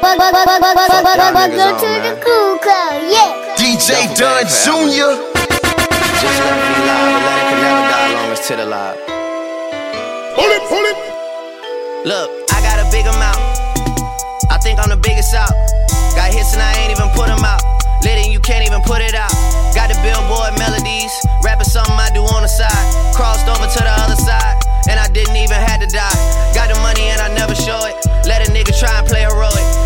Welcome 0.00 0.30
to 1.50 1.90
the 2.06 2.14
cool 2.22 2.54
club, 2.62 3.02
yeah. 3.10 3.34
DJ 3.58 4.06
Dunn 4.14 4.46
Jr. 4.46 5.18
Just 6.22 6.38
let 6.38 6.54
it 6.54 6.62
be 6.70 6.86
loud, 6.86 7.18
let 7.18 7.34
it 7.34 7.46
can 7.50 7.58
never 7.58 7.82
die 7.90 8.14
long 8.14 8.30
as 8.30 8.46
to 8.46 8.54
the 8.54 8.66
loud. 8.66 8.94
Pull 10.38 10.50
it, 10.54 10.62
pull 10.70 10.86
it. 10.86 10.98
Look, 12.06 12.30
I 12.54 12.62
got 12.62 12.78
a 12.78 12.86
big 12.94 13.10
amount. 13.10 13.42
I 14.50 14.58
think 14.62 14.78
I'm 14.78 14.90
the 14.90 14.96
biggest 15.02 15.34
out. 15.34 15.50
Got 16.14 16.30
hits 16.30 16.54
and 16.54 16.62
I 16.62 16.78
ain't 16.78 16.94
even 16.94 17.10
put 17.18 17.26
them 17.26 17.42
out. 17.42 17.62
Lit 18.06 18.22
and 18.22 18.32
you 18.32 18.38
can't 18.38 18.62
even 18.62 18.82
put 18.82 19.02
it 19.02 19.18
out. 19.18 19.34
Got 19.74 19.90
the 19.90 19.98
billboard 19.98 20.54
melodies. 20.62 21.10
Rapping 21.42 21.66
something 21.66 21.98
I 21.98 22.10
do 22.14 22.22
on 22.22 22.42
the 22.42 22.48
side. 22.48 23.14
Crossed 23.18 23.50
over 23.50 23.66
to 23.66 23.80
the 23.82 23.94
other 24.06 24.14
side. 24.14 24.62
And 24.88 25.00
I 25.00 25.08
didn't 25.10 25.36
even 25.36 25.58
have 25.58 25.82
to 25.82 25.90
die. 25.90 26.54
Got 26.54 26.70
the 26.70 26.78
money 26.86 27.10
and 27.10 27.20
I 27.20 27.34
never 27.34 27.54
show 27.54 27.82
it. 27.82 27.98
Let 28.26 28.46
a 28.46 28.50
nigga 28.52 28.78
try 28.78 28.94
and 28.94 29.06
play 29.06 29.26
heroic. 29.26 29.77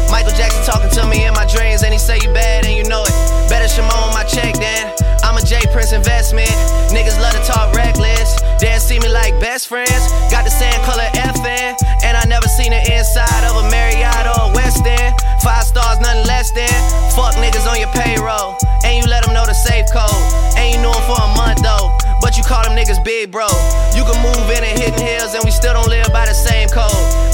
Talking 0.63 0.91
to 0.91 1.07
me 1.11 1.27
in 1.27 1.35
my 1.35 1.47
dreams. 1.47 1.83
And 1.83 1.93
he 1.93 1.99
say 1.99 2.23
you 2.23 2.31
bad 2.31 2.65
and 2.67 2.75
you 2.77 2.85
know 2.85 3.03
it. 3.03 3.15
Better 3.51 3.67
Shimon 3.67 3.91
on 3.91 4.15
my 4.15 4.23
check 4.23 4.55
then. 4.55 4.95
I'm 5.27 5.37
a 5.37 5.43
J 5.43 5.59
Prince 5.73 5.93
investment. 5.93 6.55
Niggas 6.95 7.19
love 7.19 7.35
to 7.35 7.43
talk 7.43 7.75
reckless. 7.75 8.39
They 8.63 8.71
see 8.79 8.99
me 9.01 9.09
like 9.09 9.35
best 9.41 9.67
friends. 9.67 10.07
Got 10.31 10.45
the 10.45 10.55
same 10.55 10.79
color 10.87 11.07
FN. 11.35 11.75
And 12.07 12.17
I 12.17 12.23
never 12.31 12.47
seen 12.47 12.71
the 12.71 12.83
inside 12.95 13.43
of 13.43 13.59
a 13.59 13.67
Marriott 13.71 14.27
or 14.31 14.51
a 14.51 14.55
West 14.55 14.87
End. 14.87 15.15
Five 15.43 15.65
stars, 15.67 15.99
nothing 15.99 16.27
less 16.27 16.53
than. 16.53 16.71
Fuck 17.19 17.35
niggas 17.43 17.67
on 17.67 17.83
your 17.83 17.91
payroll. 17.91 18.55
And 18.87 19.03
you 19.03 19.11
let 19.11 19.25
them 19.25 19.35
know 19.35 19.47
the 19.47 19.55
safe 19.55 19.91
code. 19.91 20.15
And 20.55 20.71
you 20.71 20.79
knew 20.79 20.95
them 20.95 21.03
for 21.11 21.19
a 21.19 21.31
month 21.35 21.63
though. 21.63 21.91
But 22.23 22.39
you 22.39 22.45
call 22.47 22.63
them 22.63 22.79
niggas 22.79 23.03
big 23.03 23.35
bro. 23.35 23.51
You 23.99 24.07
can 24.07 24.15
move 24.23 24.47
in 24.47 24.63
and 24.63 24.79
hidden 24.79 25.03
hills 25.03 25.35
and 25.35 25.43
we 25.43 25.51
still 25.51 25.75
don't 25.75 25.91
live 25.91 26.07
by 26.15 26.27
the 26.27 26.35
same 26.35 26.69
code. 26.71 27.32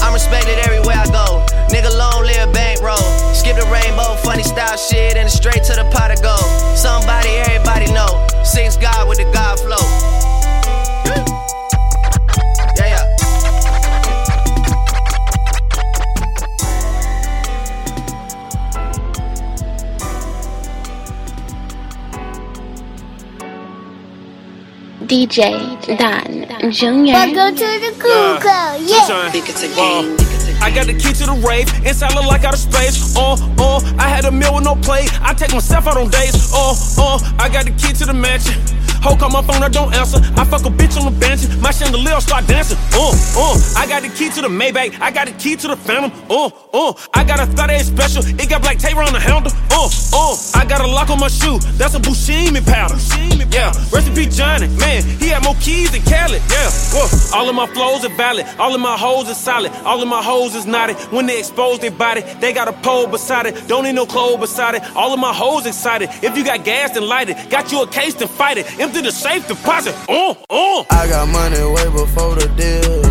DJ 25.29 25.77
Dan 25.97 26.71
Junior. 26.71 27.13
Welcome 27.13 27.55
to 27.55 27.69
the 27.79 27.93
cool 28.01 28.41
club, 28.41 28.81
yeah. 28.81 29.05
I 30.61 30.71
got 30.73 30.87
the 30.87 30.93
key 30.93 31.13
to 31.13 31.25
the 31.29 31.37
rave, 31.47 31.69
inside 31.85 32.15
look 32.15 32.25
like 32.25 32.43
out 32.43 32.53
of 32.53 32.59
space. 32.59 33.15
Uh, 33.15 33.37
uh, 33.59 33.79
I 33.99 34.09
had 34.09 34.25
a 34.25 34.31
meal 34.31 34.55
with 34.55 34.63
no 34.63 34.75
play. 34.75 35.05
I 35.21 35.35
take 35.35 35.53
myself 35.53 35.85
out 35.85 35.97
on 35.97 36.09
dates. 36.09 36.51
Uh, 36.51 36.73
uh, 36.97 37.19
I 37.37 37.47
got 37.47 37.65
the 37.65 37.71
key 37.77 37.93
to 37.93 38.05
the 38.05 38.13
mansion. 38.13 38.57
Ho, 39.01 39.15
call 39.15 39.29
my 39.29 39.41
phone, 39.41 39.63
I 39.63 39.69
don't 39.69 39.93
answer. 39.95 40.19
I 40.35 40.43
fuck 40.43 40.65
a 40.65 40.69
bitch 40.69 40.99
on 40.99 41.11
the 41.11 41.19
bench. 41.19 41.47
My 41.59 41.71
chandelier 41.71 42.19
start 42.19 42.47
dancing. 42.47 42.77
Uh, 42.93 43.15
uh, 43.37 43.55
I 43.77 43.87
got 43.87 44.01
the 44.03 44.09
key 44.09 44.29
to 44.29 44.41
the 44.41 44.49
Maybach. 44.49 44.99
I 44.99 45.11
got 45.11 45.27
the 45.27 45.33
key 45.33 45.55
to 45.55 45.67
the 45.67 45.77
Phantom. 45.77 46.11
Uh, 46.29 46.49
uh, 46.73 46.93
I 47.13 47.23
got 47.23 47.39
a 47.39 47.45
38 47.45 47.85
special. 47.85 48.23
It 48.25 48.49
got 48.49 48.61
black 48.61 48.77
tape 48.77 48.97
on 48.97 49.13
the 49.13 49.19
handle. 49.19 49.51
Uh, 49.71 49.87
uh, 50.13 50.35
I 50.55 50.65
got 50.65 50.81
a 50.81 50.87
lock 50.87 51.09
on 51.09 51.19
my 51.19 51.29
shoe. 51.29 51.59
That's 51.77 51.95
a 51.95 51.99
Buscemi 51.99 52.65
powder. 52.65 52.95
Buscemi 52.95 53.39
yeah, 53.53 53.73
recipe 53.91 54.25
Johnny. 54.25 54.67
Man, 54.77 55.03
he 55.19 55.29
had 55.29 55.43
more 55.43 55.55
keys 55.55 55.91
than 55.91 56.01
Khaled. 56.01 56.41
Yeah. 56.49 56.69
All 57.33 57.49
of 57.49 57.55
my 57.55 57.67
flows 57.67 58.05
are 58.05 58.15
valid. 58.15 58.45
All 58.59 58.73
of 58.73 58.81
my 58.81 58.97
hoes 58.97 59.29
are 59.29 59.33
solid. 59.33 59.71
All 59.85 60.01
of 60.01 60.07
my 60.07 60.21
hoes 60.21 60.55
is 60.55 60.65
naughty. 60.65 60.93
When 61.15 61.25
they 61.25 61.39
expose 61.39 61.79
their 61.79 61.91
body, 61.91 62.21
they 62.39 62.53
got 62.53 62.67
a 62.67 62.73
pole 62.73 63.07
beside 63.07 63.45
it. 63.47 63.67
Don't 63.67 63.83
need 63.83 63.95
no 63.95 64.05
clothes 64.05 64.39
beside 64.39 64.75
it. 64.75 64.83
All 64.95 65.13
of 65.13 65.19
my 65.19 65.33
hoes 65.33 65.65
excited. 65.65 66.09
If 66.21 66.37
you 66.37 66.43
got 66.43 66.63
gas, 66.63 66.91
then 66.91 67.07
light 67.07 67.29
it. 67.29 67.49
Got 67.49 67.71
you 67.71 67.81
a 67.81 67.87
case, 67.87 68.13
then 68.15 68.27
fight 68.27 68.57
it. 68.57 68.67
Empty 68.89 69.05
the 69.05 69.13
safe 69.13 69.45
deposit. 69.45 69.93
Oh, 70.09 70.33
oh. 70.49 70.81
I 70.89 71.05
got 71.05 71.29
money 71.29 71.61
way 71.61 71.85
before 71.93 72.33
the 72.33 72.49
deal. 72.57 73.05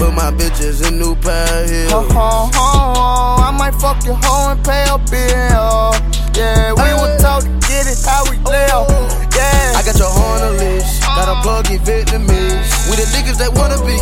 Put 0.00 0.16
my 0.16 0.32
bitches 0.32 0.80
in 0.80 0.96
new 0.96 1.12
pair 1.12 1.44
of 1.44 1.68
heels. 1.68 1.92
Oh, 1.92 2.08
oh, 2.16 3.36
oh, 3.36 3.52
might 3.52 3.76
fuck 3.76 4.00
your 4.08 4.16
hoe 4.16 4.56
and 4.56 4.60
pay 4.64 4.88
a 4.88 4.96
bill. 5.12 5.92
Yeah, 6.32 6.72
we 6.72 6.88
were 6.96 7.20
taught 7.20 7.44
to 7.44 7.52
get 7.68 7.84
it 7.84 8.00
how 8.00 8.24
we 8.32 8.40
live. 8.48 8.88
Yeah. 9.36 9.76
I 9.76 9.84
got 9.84 10.00
your 10.00 10.08
horn 10.08 10.40
on 10.40 10.56
list. 10.56 11.04
Got 11.04 11.28
a 11.28 11.36
plug 11.44 11.68
in 11.68 11.76
Vietnamese. 11.84 12.88
We 12.88 12.96
the 12.96 13.04
niggas 13.12 13.36
that 13.36 13.52
wanna 13.52 13.76
be. 13.84 14.00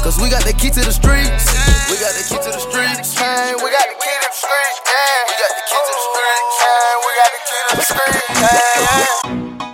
Cause 0.00 0.16
we 0.16 0.32
got 0.32 0.40
the 0.48 0.56
key 0.56 0.72
to 0.72 0.80
the 0.80 0.88
streets. 0.88 1.52
We 1.92 2.00
got 2.00 2.16
the 2.16 2.24
key 2.24 2.40
to 2.40 2.48
the 2.48 2.64
streets. 2.64 3.12
Hey, 3.12 3.52
we 3.60 3.68
got 3.68 3.84
the 3.92 4.00
key 4.00 4.08
to 4.08 4.24
the 4.24 4.32
streets. 4.40 4.80
Yeah. 4.88 5.28
We 5.28 5.36
got 5.36 5.52
the 5.52 5.64
key 5.68 5.84
to 5.84 5.92
the 5.92 6.00
streets. 6.00 6.56
Hey, 6.64 6.96
we 6.96 7.10
got 7.12 7.28
the 7.28 7.42
key 7.44 7.60
to 7.60 7.72
the 7.76 7.84
streets. 7.84 8.40
Hey, 8.40 8.80
yeah. 8.88 9.71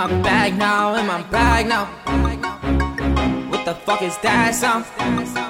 My 0.00 0.06
bag 0.22 0.56
now, 0.56 0.94
in 0.94 1.06
my 1.06 1.22
bag 1.24 1.66
now. 1.66 1.84
What 3.50 3.66
the 3.66 3.74
fuck 3.74 4.00
is 4.00 4.16
that 4.22 4.54
sound? 4.54 5.49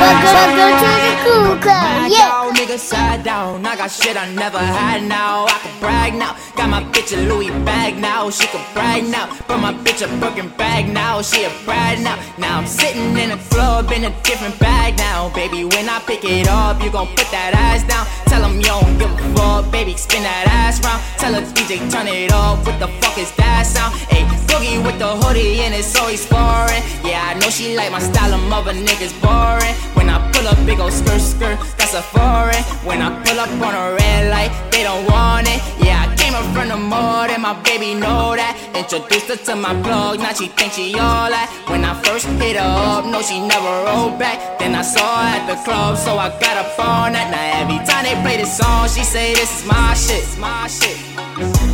Welcome 0.00 0.56
to 0.56 1.60
the 1.60 1.70
yeah. 2.08 2.50
Nigga, 2.56 2.78
side 2.78 3.22
down. 3.22 3.66
I 3.66 3.76
got 3.76 3.90
shit 3.90 4.16
I 4.16 4.32
never 4.32 4.58
had 4.58 5.02
now. 5.02 5.44
I 5.46 5.58
can 5.62 5.80
brag 5.80 6.14
now. 6.14 6.36
Got 6.56 6.70
my 6.70 6.82
bitch 6.92 7.12
a 7.12 7.20
Louis 7.28 7.50
bag 7.64 7.98
now. 7.98 8.30
She 8.30 8.46
can 8.46 8.64
brag 8.72 9.04
now. 9.04 9.28
But 9.46 9.58
my 9.58 9.72
bitch 9.72 10.00
a 10.00 10.08
Birkin 10.20 10.48
bag 10.56 10.88
now. 10.88 11.20
She 11.20 11.44
a 11.44 11.50
bride 11.64 12.00
now. 12.00 12.18
Now 12.38 12.58
I'm 12.58 12.66
sitting 12.66 13.16
in 13.16 13.30
a 13.32 13.38
club 13.50 13.92
in 13.92 14.04
a 14.04 14.10
different 14.22 14.58
bag 14.58 14.96
now. 14.96 15.28
Baby, 15.34 15.64
when 15.64 15.88
I 15.88 16.00
pick 16.00 16.24
it 16.24 16.48
up, 16.48 16.82
you 16.82 16.90
gon' 16.90 17.08
put 17.08 17.30
that 17.30 17.52
ass 17.54 17.84
down. 17.84 18.06
Tell 18.26 18.42
him 18.44 18.56
you 18.56 18.72
don't 18.72 18.98
give 18.98 19.12
a 19.12 19.34
fuck. 19.34 19.70
Baby, 19.70 19.96
spin 19.96 20.22
that 20.22 20.46
ass 20.48 20.82
round. 20.84 21.02
Tell 21.18 21.34
her 21.34 21.44
DJ, 21.52 21.90
turn 21.90 22.08
it 22.08 22.32
up. 22.32 22.64
What 22.64 22.78
the 22.80 22.88
fuck 23.00 23.18
is 23.18 23.32
that 23.36 23.66
sound? 23.66 23.94
Ayy, 24.10 24.24
boogie 24.48 24.84
with 24.84 24.98
the 24.98 25.08
hoodie 25.20 25.60
and 25.60 25.74
it's 25.74 25.94
always 25.96 26.24
foreign. 26.24 26.82
Yeah, 27.04 27.30
I 27.30 27.34
know 27.40 27.50
she 27.50 27.76
like 27.76 27.92
my 27.92 28.00
style 28.00 28.34
of 28.34 28.42
mother 28.48 28.72
niggas 28.72 29.14
boring. 29.20 29.74
When 29.94 30.08
I 30.08 30.18
pull 30.32 30.46
up, 30.48 30.58
big 30.66 30.80
ol' 30.80 30.90
skirt, 30.90 31.20
skirt, 31.20 31.58
that's 31.78 31.94
a 31.94 32.02
foreign. 32.02 32.62
When 32.84 33.02
I 33.02 33.10
pull 33.24 33.38
up 33.38 33.50
on 33.66 33.74
a 33.74 33.94
red 33.96 34.30
light, 34.30 34.52
they 34.70 34.82
don't 34.82 35.04
want 35.10 35.46
it. 35.48 35.60
Yeah, 35.84 36.06
I 36.06 36.14
came 36.16 36.34
up 36.34 36.46
from 36.54 36.68
the 36.68 36.76
mud 36.76 37.30
and 37.30 37.42
my 37.42 37.54
baby 37.62 37.94
know 37.94 38.34
that. 38.36 38.56
Introduced 38.74 39.28
her 39.28 39.36
to 39.36 39.56
my 39.56 39.74
plug, 39.82 40.18
now 40.18 40.32
she 40.32 40.48
thinks 40.48 40.76
she 40.76 40.94
all 40.94 41.28
that. 41.30 41.48
When 41.68 41.84
I 41.84 41.94
first 42.02 42.26
hit 42.40 42.56
her 42.56 42.62
up, 42.62 43.04
no, 43.04 43.22
she 43.22 43.40
never 43.40 43.72
rolled 43.86 44.18
back. 44.18 44.58
Then 44.58 44.74
I 44.74 44.82
saw 44.82 45.00
her 45.00 45.38
at 45.38 45.46
the 45.46 45.56
club, 45.64 45.96
so 45.96 46.18
I 46.18 46.28
got 46.40 46.56
up 46.56 46.78
on 46.78 47.12
that. 47.12 47.28
Now 47.30 47.60
every 47.60 47.80
time 47.86 48.04
they 48.04 48.16
play 48.22 48.36
this 48.36 48.56
song, 48.56 48.88
she 48.88 49.04
say 49.04 49.34
this 49.34 49.60
is 49.60 49.66
my 49.66 49.94
shit, 49.94 50.24
my 50.38 50.66
shit. 50.66 50.96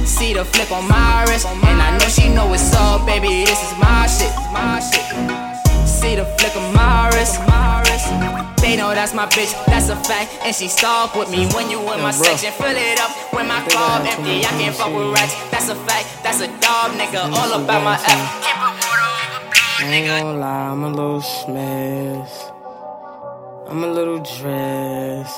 See 0.06 0.34
the 0.34 0.44
flip 0.44 0.70
on 0.70 0.86
my 0.88 1.24
wrist, 1.28 1.46
and 1.46 1.82
I 1.82 1.96
know 1.98 2.08
she 2.08 2.28
know 2.28 2.46
what's 2.46 2.72
up, 2.74 3.06
baby. 3.06 3.44
This 3.44 3.60
is 3.62 3.72
my 3.78 4.06
shit, 4.06 4.32
my 4.52 4.80
shit. 4.80 5.55
See 5.96 6.14
the 6.14 6.26
flick 6.36 6.54
of 6.54 6.74
my 6.74 7.08
wrist. 7.14 7.40
They 8.60 8.76
know 8.76 8.94
that's 8.94 9.14
my 9.14 9.26
bitch, 9.26 9.52
that's 9.66 9.88
a 9.88 9.96
fact, 9.96 10.30
and 10.42 10.54
she 10.54 10.68
stalk 10.68 11.14
with 11.14 11.30
me 11.30 11.46
when 11.54 11.70
you 11.70 11.78
in 11.92 12.00
my 12.02 12.10
section. 12.10 12.52
Fill 12.52 12.76
it 12.76 13.00
up 13.00 13.10
when 13.32 13.46
my 13.48 13.60
club 13.68 14.04
empty. 14.04 14.44
I 14.44 14.50
can't 14.58 14.74
fuck 14.74 14.92
with 14.92 15.14
rats, 15.14 15.34
that's 15.50 15.68
a 15.68 15.74
fact, 15.74 16.06
that's 16.22 16.40
a 16.40 16.48
dog 16.60 16.92
nigga. 17.00 17.32
All 17.32 17.52
about 17.62 17.82
my 17.82 17.94
F. 17.94 18.02
Keep 18.44 18.56
it 18.56 18.74
water 18.82 19.06
over 19.08 19.48
I 19.78 19.84
ain't 19.88 20.06
gonna 20.06 20.38
lie, 20.38 20.68
I'm 20.68 20.84
a 20.84 20.90
little 20.90 21.22
smash. 21.22 22.34
I'm 23.68 23.82
a 23.82 23.86
little 23.86 24.18
dress. 24.18 25.30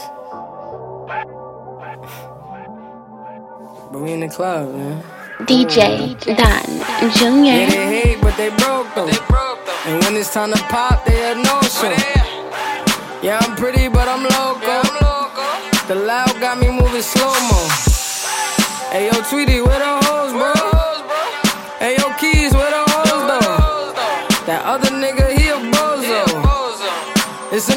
But 3.93 4.01
we 4.01 4.13
in 4.13 4.21
the 4.21 4.29
club, 4.29 4.75
man. 4.75 5.18
DJ 5.47 6.17
Dan 6.25 6.67
Yeah, 6.67 7.11
Junior. 7.15 7.53
they 7.71 8.03
hate, 8.03 8.21
but 8.21 8.37
they 8.37 8.51
broke 8.51 8.89
though. 8.95 9.09
And 9.87 10.03
when 10.05 10.17
it's 10.17 10.33
time 10.35 10.53
to 10.53 10.59
pop, 10.65 11.05
they 11.07 11.31
a 11.31 11.35
no 11.37 11.61
show. 11.63 11.95
Yeah, 13.23 13.39
I'm 13.43 13.55
pretty, 13.57 13.89
but 13.89 14.09
I'm 14.09 14.23
loco. 14.25 14.83
The 15.87 15.95
loud 15.95 16.35
got 16.41 16.59
me 16.59 16.69
moving 16.71 17.03
slow 17.03 17.33
mo. 17.49 17.61
Hey 18.91 19.07
yo, 19.07 19.17
Tweety, 19.31 19.61
where 19.63 19.79
the 19.79 19.93
hoes, 20.07 20.33
bro? 20.33 20.53
Hey 21.79 21.97
yo, 21.99 22.11
Keys, 22.19 22.53
where 22.53 22.71
the 22.71 22.83
hoes 22.91 23.23
though? 23.31 23.95
That 24.47 24.63
other 24.65 24.91
nigga, 24.91 25.31
he 25.39 25.49
a 25.49 25.59
bozo. 25.73 26.25
It's 27.53 27.69
a 27.71 27.77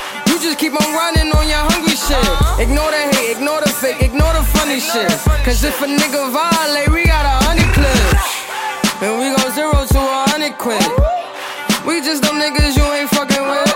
Just 0.41 0.57
keep 0.57 0.73
on 0.73 0.93
running 0.93 1.29
on 1.37 1.45
your 1.47 1.61
hungry 1.69 1.93
shit. 1.93 2.17
Ignore 2.57 2.89
the 2.89 3.03
hate, 3.13 3.37
ignore 3.37 3.61
the 3.61 3.69
fake, 3.69 4.01
ignore 4.01 4.33
the 4.33 4.41
funny 4.57 4.79
shit. 4.79 5.11
Cause 5.45 5.63
if 5.63 5.79
a 5.81 5.85
nigga 5.85 6.33
violate, 6.33 6.89
we 6.89 7.05
got 7.05 7.25
a 7.29 7.45
hundred 7.45 7.69
clips. 7.77 8.41
And 9.05 9.21
we 9.21 9.29
go 9.37 9.49
zero 9.53 9.85
to 9.85 9.99
a 10.01 10.25
hundred 10.33 10.57
quid. 10.57 10.81
We 11.85 12.01
just 12.01 12.23
them 12.23 12.41
niggas 12.41 12.75
you 12.75 12.83
ain't 12.89 13.09
fucking 13.11 13.45
with. 13.53 13.69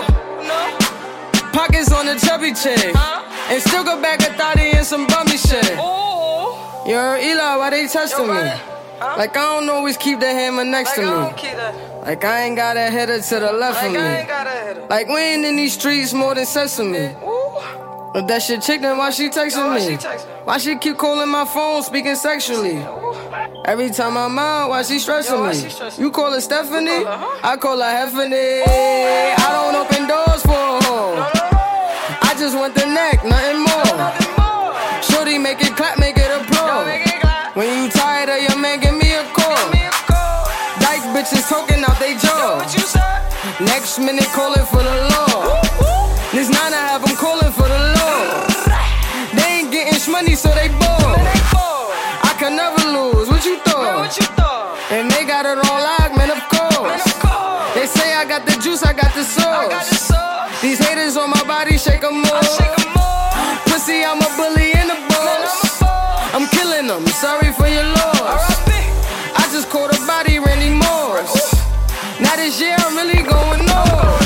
Pockets 1.52 1.92
on 1.92 2.06
the 2.06 2.18
chubby 2.18 2.52
chick. 2.52 2.94
And 3.48 3.62
still 3.62 3.84
go 3.84 4.02
back 4.02 4.20
a 4.22 4.34
thotty 4.34 4.70
and 4.74 4.84
some 4.84 5.06
bummy 5.06 5.36
shit. 5.38 5.70
Yo, 6.86 7.16
Eli, 7.16 7.56
why 7.56 7.70
they 7.70 7.86
testing 7.86 8.26
me? 8.26 8.34
Like 9.00 9.36
I 9.36 9.60
don't 9.60 9.68
always 9.70 9.96
keep 9.96 10.18
the 10.20 10.26
hammer 10.26 10.64
next 10.64 10.94
to 10.94 11.02
me. 11.02 11.06
Like 12.02 12.24
I 12.24 12.42
ain't 12.42 12.56
got 12.56 12.76
a 12.76 12.90
header 12.90 13.20
to 13.20 13.34
the 13.40 13.52
left 13.52 13.84
of 13.84 13.92
me. 13.92 13.98
Like 14.88 15.08
we 15.08 15.16
ain't 15.16 15.44
in 15.44 15.56
these 15.56 15.74
streets 15.74 16.12
more 16.12 16.34
than 16.34 16.46
sesame. 16.46 17.14
If 18.14 18.26
that 18.28 18.42
shit 18.42 18.62
chick, 18.62 18.80
then 18.80 18.96
why 18.96 19.10
she 19.10 19.28
texting 19.28 19.74
me? 19.74 19.96
Why 20.44 20.58
she 20.58 20.78
keep 20.78 20.96
calling 20.96 21.28
my 21.28 21.44
phone, 21.44 21.82
speaking 21.82 22.14
sexually? 22.14 22.78
Every 23.64 23.90
time 23.90 24.16
I'm 24.16 24.38
out, 24.38 24.70
why 24.70 24.82
she 24.82 24.98
stressing 24.98 25.42
me? 25.42 26.02
You 26.02 26.10
call 26.10 26.32
her 26.32 26.40
Stephanie? 26.40 27.04
I 27.04 27.56
call 27.60 27.78
her 27.78 27.84
Heffany. 27.84 28.62
I 28.64 29.48
don't 29.52 29.74
open 29.74 30.06
doors 30.08 30.42
for 30.42 30.52
a 30.52 30.84
hoe. 30.84 31.16
I 32.22 32.34
just 32.38 32.56
want 32.56 32.74
the 32.74 32.86
neck, 32.86 33.24
nothing 33.24 33.60
more. 33.66 35.02
Shorty, 35.02 35.36
make 35.36 35.60
it 35.60 35.76
clap, 35.76 35.98
make 35.98 36.16
it 36.16 36.30
applaud. 36.30 36.86
When 37.54 37.66
you 37.82 37.90
tired 37.90 38.28
of 38.28 38.40
your 38.40 38.58
man, 38.58 38.80
give 38.80 38.94
me 38.94 39.12
a 39.12 39.24
call. 39.34 39.72
Dyke 40.80 41.02
bitches 41.12 41.48
talking 41.48 41.82
out 41.84 41.98
they 41.98 42.14
jaw. 42.16 42.62
Next 43.60 43.98
minute 43.98 44.28
calling 44.34 44.66
for 44.66 44.82
the 44.82 44.96
law. 45.16 45.62
This 46.30 46.50
nine 46.50 46.74
I 46.74 46.92
have 46.92 47.04
them 47.04 47.16
calling 47.16 47.50
for 47.52 47.64
the 47.64 47.80
law. 47.96 48.44
They 49.32 49.64
ain't 49.64 49.72
getting 49.72 50.12
money, 50.12 50.34
so 50.34 50.50
they 50.50 50.68
bored. 50.68 51.24
I 52.20 52.36
can 52.38 52.54
never 52.54 52.84
lose. 52.92 53.28
What 53.28 53.46
you 53.46 53.58
thought? 53.60 54.12
And 54.90 55.10
they 55.10 55.24
got 55.24 55.46
it 55.46 55.56
on 55.56 55.78
lock, 55.88 56.14
man. 56.16 56.30
Of 56.30 56.42
course. 56.52 57.04
They 57.74 57.86
say 57.86 58.14
I 58.14 58.26
got 58.28 58.44
the 58.44 58.60
juice, 58.60 58.82
I 58.82 58.92
got 58.92 59.14
the 59.14 59.24
sauce. 59.24 60.12
These 60.60 60.78
haters 60.78 61.16
on 61.16 61.30
my 61.30 61.42
body, 61.44 61.78
shake 61.78 62.04
'em 62.04 62.24
off. 62.24 62.60
Pussy, 63.64 64.04
I'm 64.04 64.20
a 64.20 64.30
bully 64.36 64.72
and 64.74 64.90
a 64.90 64.98
boss. 65.08 65.80
I'm 66.34 66.46
killing 66.48 66.88
them. 66.88 67.06
Sorry 67.06 67.52
for 67.52 67.68
your 67.68 67.84
loss. 67.84 68.44
I 69.40 69.48
just 69.50 69.70
caught 69.70 69.96
a 69.96 70.00
body, 70.06 70.38
Randy 70.38 70.44
Moss. 70.44 70.55
Now 70.55 70.55
this 72.46 72.60
year 72.60 72.76
I'm 72.78 72.94
really 72.94 73.24
going 73.24 73.66
north. 73.66 74.25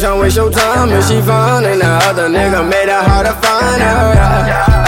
Ain't 0.00 0.08
tryna 0.08 0.20
waste 0.20 0.36
your 0.36 0.50
time. 0.50 0.88
If 0.90 1.08
she 1.08 1.20
fine, 1.20 1.64
and 1.64 1.80
the 1.80 1.92
other 2.08 2.28
nigga 2.28 2.64
made 2.64 2.88
it 2.88 3.04
hard 3.04 3.26
to 3.26 3.34
find 3.44 3.80
her. 3.82 4.16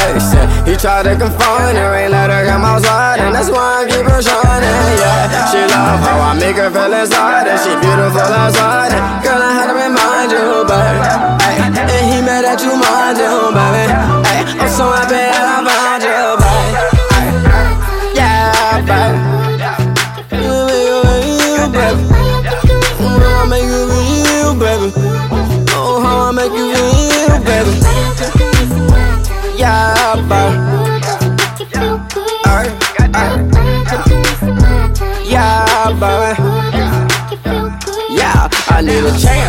Hey, 0.01 0.17
shit, 0.19 0.49
he 0.69 0.75
tried 0.77 1.05
to 1.05 1.17
confine 1.17 1.77
her, 1.77 1.95
ain't 1.95 2.13
let 2.13 2.31
her 2.31 2.47
come 2.47 2.65
outside, 2.65 3.21
and 3.21 3.35
that's 3.35 3.51
why 3.51 3.85
I 3.85 3.91
keep 3.91 4.07
her 4.09 4.23
shining. 4.23 4.73
Yeah, 5.03 5.51
she 5.51 5.61
love 5.69 6.01
how 6.01 6.19
I 6.21 6.35
make 6.35 6.57
her 6.57 6.71
feel 6.71 6.93
inside 6.93 7.47
and 7.49 7.61
she 7.61 7.73
beautiful 7.81 8.21
outside. 8.21 8.93
Girl, 9.23 9.43
I 9.43 9.53
had 9.53 9.69
to 9.69 9.77
remind 9.77 10.33
you, 10.33 10.65
baby. 10.65 11.01
Ay, 11.45 11.57
and 11.77 12.05
he 12.09 12.19
mad 12.25 12.45
at 12.45 12.61
you, 12.65 12.73
mind 12.73 13.19
you, 13.21 13.33
baby. 13.53 13.93
Ay, 13.93 14.41
I'm 14.65 14.71
so 14.73 14.89
happy 14.89 15.21
that 15.21 15.45
I 15.45 15.61
found 15.61 16.03
you, 16.09 16.12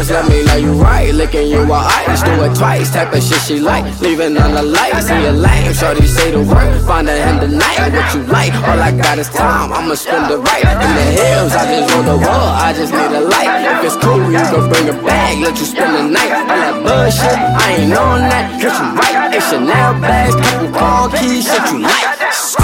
chance, 0.04 0.12
let 0.12 0.30
me 0.30 0.44
know 0.46 0.56
you 0.56 0.74
right. 0.82 1.14
Licking 1.14 1.48
you 1.48 1.62
with 1.62 1.72
ice, 1.72 2.24
do 2.24 2.32
it 2.44 2.56
twice. 2.56 2.92
Type 2.92 3.14
of 3.14 3.24
shit 3.24 3.40
she 3.42 3.60
like, 3.60 3.84
leaving 4.02 4.38
on 4.38 4.54
the 4.54 4.64
light. 4.64 4.94
See 5.02 5.26
a 5.26 5.32
lame, 5.32 5.74
shorty 5.74 6.08
say 6.08 6.32
the 6.32 6.40
word. 6.40 6.82
Find 6.86 7.08
a 7.10 7.16
him 7.16 7.40
tonight, 7.40 7.92
what 7.92 8.14
you 8.14 8.24
like. 8.24 8.54
All 8.54 8.80
I 8.80 8.92
got 8.92 9.18
is 9.18 9.30
time, 9.30 9.74
I'ma 9.74 9.96
spend 9.96 10.32
the 10.32 10.38
right. 10.38 10.64
In 10.64 10.92
the 10.96 11.08
hills, 11.22 11.54
I 11.54 11.64
just 11.66 11.94
roll 11.94 12.04
the 12.04 12.18
wall, 12.18 12.50
I 12.68 12.74
just 12.74 12.92
need 12.94 13.12
a 13.12 13.22
light. 13.22 13.52
If 13.80 13.86
it's 13.86 13.98
cool, 14.04 14.32
you 14.32 14.44
can 14.52 14.70
bring 14.70 14.90
a 14.90 14.98
bag, 15.04 15.40
let 15.42 15.58
you 15.60 15.66
spend 15.66 15.96
the 15.96 16.04
night. 16.10 16.32
All 16.32 16.48
that 16.48 16.76
bullshit, 16.84 17.38
I 17.38 17.76
ain't 17.80 17.94
on 17.94 18.20
that, 18.30 18.62
cause 18.62 18.76
you 18.80 18.88
right. 19.00 19.36
It's 19.36 19.50
Chanel 19.50 20.00
bags, 20.02 20.36
couple 20.36 20.72
car 20.72 21.10
keys, 21.10 21.46
shit 21.46 21.72
you 21.72 21.80
like. 21.80 22.63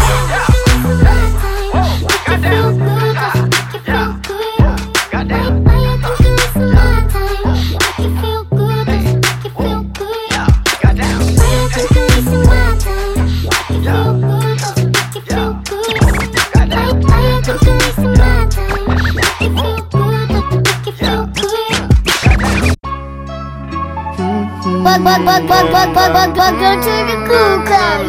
Bug, 24.89 25.03
bug, 25.03 25.23
bug, 25.23 25.47
bug, 25.47 25.71
bug, 25.71 25.93
bug, 25.93 26.13
bug, 26.13 26.33
bug, 26.33 26.59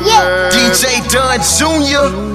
yeah. 0.07 0.49
DJ 0.51 1.05
Dunn 1.13 1.41
Jr. 1.45 2.30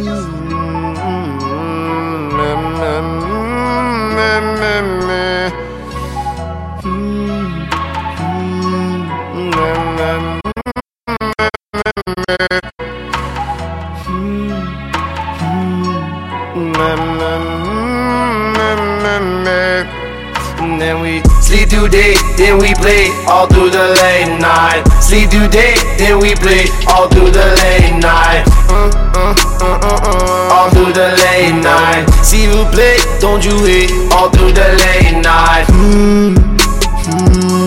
then 22.37 22.57
we 22.59 22.73
play 22.75 23.11
all 23.27 23.47
through 23.47 23.69
the 23.69 23.95
late 24.01 24.39
night. 24.39 24.83
Sleep 25.01 25.29
through 25.29 25.47
day, 25.47 25.75
then 25.97 26.19
we 26.19 26.35
play 26.35 26.67
all 26.87 27.07
through 27.07 27.31
the 27.31 27.47
late 27.63 27.95
night. 27.99 28.43
Uh, 28.67 28.91
uh, 29.15 29.79
uh, 29.81 30.53
all 30.53 30.69
through 30.69 30.93
the 30.93 31.15
late 31.23 31.55
night. 31.63 32.05
See 32.23 32.43
you 32.43 32.65
play, 32.71 32.97
don't 33.19 33.43
you 33.43 33.57
hate 33.65 33.91
all 34.11 34.29
through 34.29 34.51
the 34.51 34.67
late 34.83 35.21
night. 35.23 35.65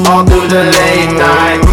All 0.09 0.24
through 0.24 0.48
the 0.48 0.64
late 0.64 1.12
night. 1.16 1.67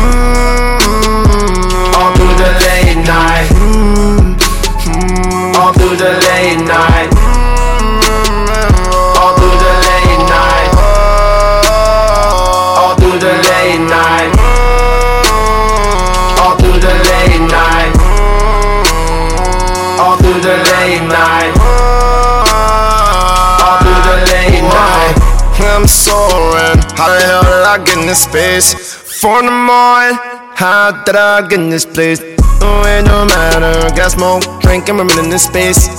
I'm. 26.16 26.80
How 26.98 27.08
the 27.12 27.22
hell 27.26 27.44
did 27.44 27.66
I 27.68 27.84
get 27.84 27.98
in 27.98 28.08
this 28.08 28.24
space? 28.24 28.74
Four 29.22 29.40
in 29.40 29.46
the 29.46 29.52
morning. 29.52 30.18
How 30.56 31.04
did 31.04 31.16
I 31.16 31.48
get 31.48 31.60
in 31.60 31.70
this 31.70 31.86
place? 31.86 32.22
Oh, 32.62 32.84
it 32.86 33.06
don't 33.06 33.28
matter. 33.28 33.96
Got 33.96 34.12
smoke, 34.12 34.44
drinking, 34.62 34.98
we're 34.98 35.24
in 35.24 35.30
this 35.30 35.44
space. 35.46 35.90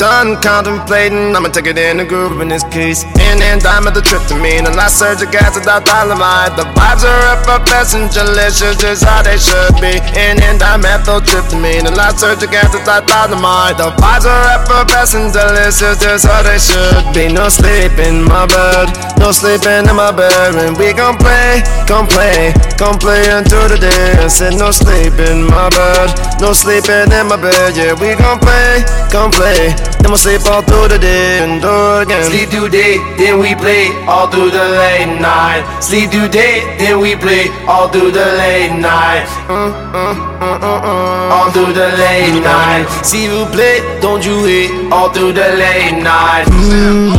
Done 0.00 0.40
contemplating, 0.40 1.36
I'ma 1.36 1.52
take 1.52 1.68
it 1.68 1.76
in 1.76 2.00
the 2.00 2.06
groove 2.08 2.40
in 2.40 2.48
this 2.48 2.64
case. 2.72 3.04
In 3.20 3.36
and 3.52 3.60
dime 3.60 3.84
at 3.84 3.92
the 3.92 4.00
me, 4.40 4.56
the 4.56 4.72
last 4.72 4.96
surge 4.96 5.20
of 5.20 5.28
gas 5.28 5.52
without 5.52 5.84
dynamite. 5.84 6.56
The 6.56 6.64
vibes 6.72 7.04
are 7.04 7.36
effervescent, 7.36 8.08
delicious, 8.08 8.80
just 8.80 9.04
how 9.04 9.20
they 9.20 9.36
should 9.36 9.76
be. 9.76 10.00
In 10.16 10.40
and 10.40 10.56
dime 10.56 10.88
methyl 10.88 11.20
trip 11.20 11.44
to 11.52 11.56
me, 11.60 11.84
the 11.84 11.92
last 11.92 12.16
surge 12.16 12.40
of 12.40 12.48
gas 12.48 12.72
without 12.72 13.04
dynamite. 13.04 13.76
The 13.76 13.92
vibes 14.00 14.24
are 14.24 14.44
effervescent, 14.56 15.36
delicious, 15.36 16.00
just 16.00 16.24
how 16.24 16.48
they 16.48 16.56
should 16.56 17.04
be. 17.12 17.28
No 17.28 17.52
sleep 17.52 17.92
in 18.00 18.24
my 18.24 18.48
bed, 18.48 18.88
no 19.20 19.36
sleeping 19.36 19.84
in 19.84 19.92
my 19.92 20.16
bed. 20.16 20.56
And 20.64 20.80
we 20.80 20.96
gon' 20.96 21.20
play, 21.20 21.60
gon' 21.84 22.08
play, 22.08 22.56
gon' 22.80 22.96
play 22.96 23.28
until 23.28 23.68
the 23.68 23.76
day. 23.76 24.16
I 24.16 24.32
said 24.32 24.56
no 24.56 24.72
sleep 24.72 25.20
in 25.20 25.44
my 25.44 25.68
bed, 25.68 26.40
no 26.40 26.56
sleeping 26.56 27.12
in 27.12 27.28
my 27.28 27.36
bed. 27.36 27.76
Yeah, 27.76 27.92
we 28.00 28.16
gon' 28.16 28.40
play, 28.40 28.80
gon' 29.12 29.28
play. 29.28 29.89
Then 29.98 30.10
we'll 30.10 30.16
sleep 30.16 30.46
all 30.46 30.62
through 30.62 30.88
the 30.88 30.98
day 30.98 31.42
and 31.42 31.60
do 31.60 31.74
again. 32.00 32.24
Sleep 32.24 32.48
through 32.48 32.70
day, 32.70 32.98
then 33.18 33.38
we 33.38 33.54
play 33.54 33.90
all 34.06 34.26
through 34.28 34.50
the 34.50 34.66
late 34.80 35.20
night. 35.20 35.62
Sleep 35.82 36.10
through 36.10 36.28
day, 36.28 36.62
then 36.78 37.00
we 37.00 37.16
play 37.16 37.50
all 37.66 37.88
through 37.88 38.10
the 38.12 38.26
late 38.42 38.74
night. 38.78 39.26
Uh, 39.48 39.70
uh, 39.92 40.58
uh, 40.62 41.34
all 41.34 41.50
through 41.50 41.72
the 41.72 41.88
late 41.98 42.40
night. 42.42 42.86
See 43.02 43.24
you 43.24 43.44
play, 43.52 43.80
don't 44.00 44.24
you 44.24 44.44
hate? 44.44 44.92
All 44.92 45.10
through 45.10 45.32
the 45.32 45.48
late 45.62 46.00
night. 46.02 46.46
Mm. 46.46 47.12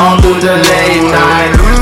All 0.00 0.20
through 0.20 0.40
the 0.40 0.56
late 0.56 1.04
night. 1.12 1.75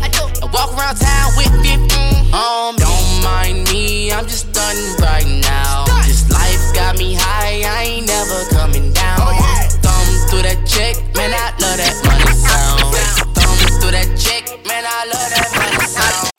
Just 0.00 0.12
like 0.12 0.12
Diddy. 0.12 0.40
And 0.42 0.52
walk 0.52 0.70
around 0.76 0.96
town 0.96 1.30
with 1.36 1.50
15 1.62 2.34
um, 2.34 2.76
Don't 2.76 3.22
mind 3.24 3.68
me, 3.70 4.12
I'm 4.12 4.24
just 4.26 4.52
done 4.52 4.76
right 5.00 5.26
now. 5.42 5.84
This 6.06 6.30
life 6.30 6.74
got 6.74 6.98
me 6.98 7.14
high, 7.14 7.62
I 7.64 7.82
ain't 7.84 8.06
never 8.06 8.44
coming 8.50 8.92
down. 8.92 9.18
Thumb 9.82 10.08
through 10.28 10.42
that 10.42 10.60
check, 10.66 10.96
man, 11.16 11.32
I 11.34 11.50
love 11.58 11.78
that 11.78 11.96
money 12.04 12.32
sound. 12.36 12.80
Thumb 13.34 13.58
through 13.80 13.92
that 13.92 14.08
check, 14.18 14.44
man, 14.66 14.84
I 14.86 15.06
love 15.06 15.30
that 15.30 15.50
money 15.56 15.86
sound. 15.86 16.30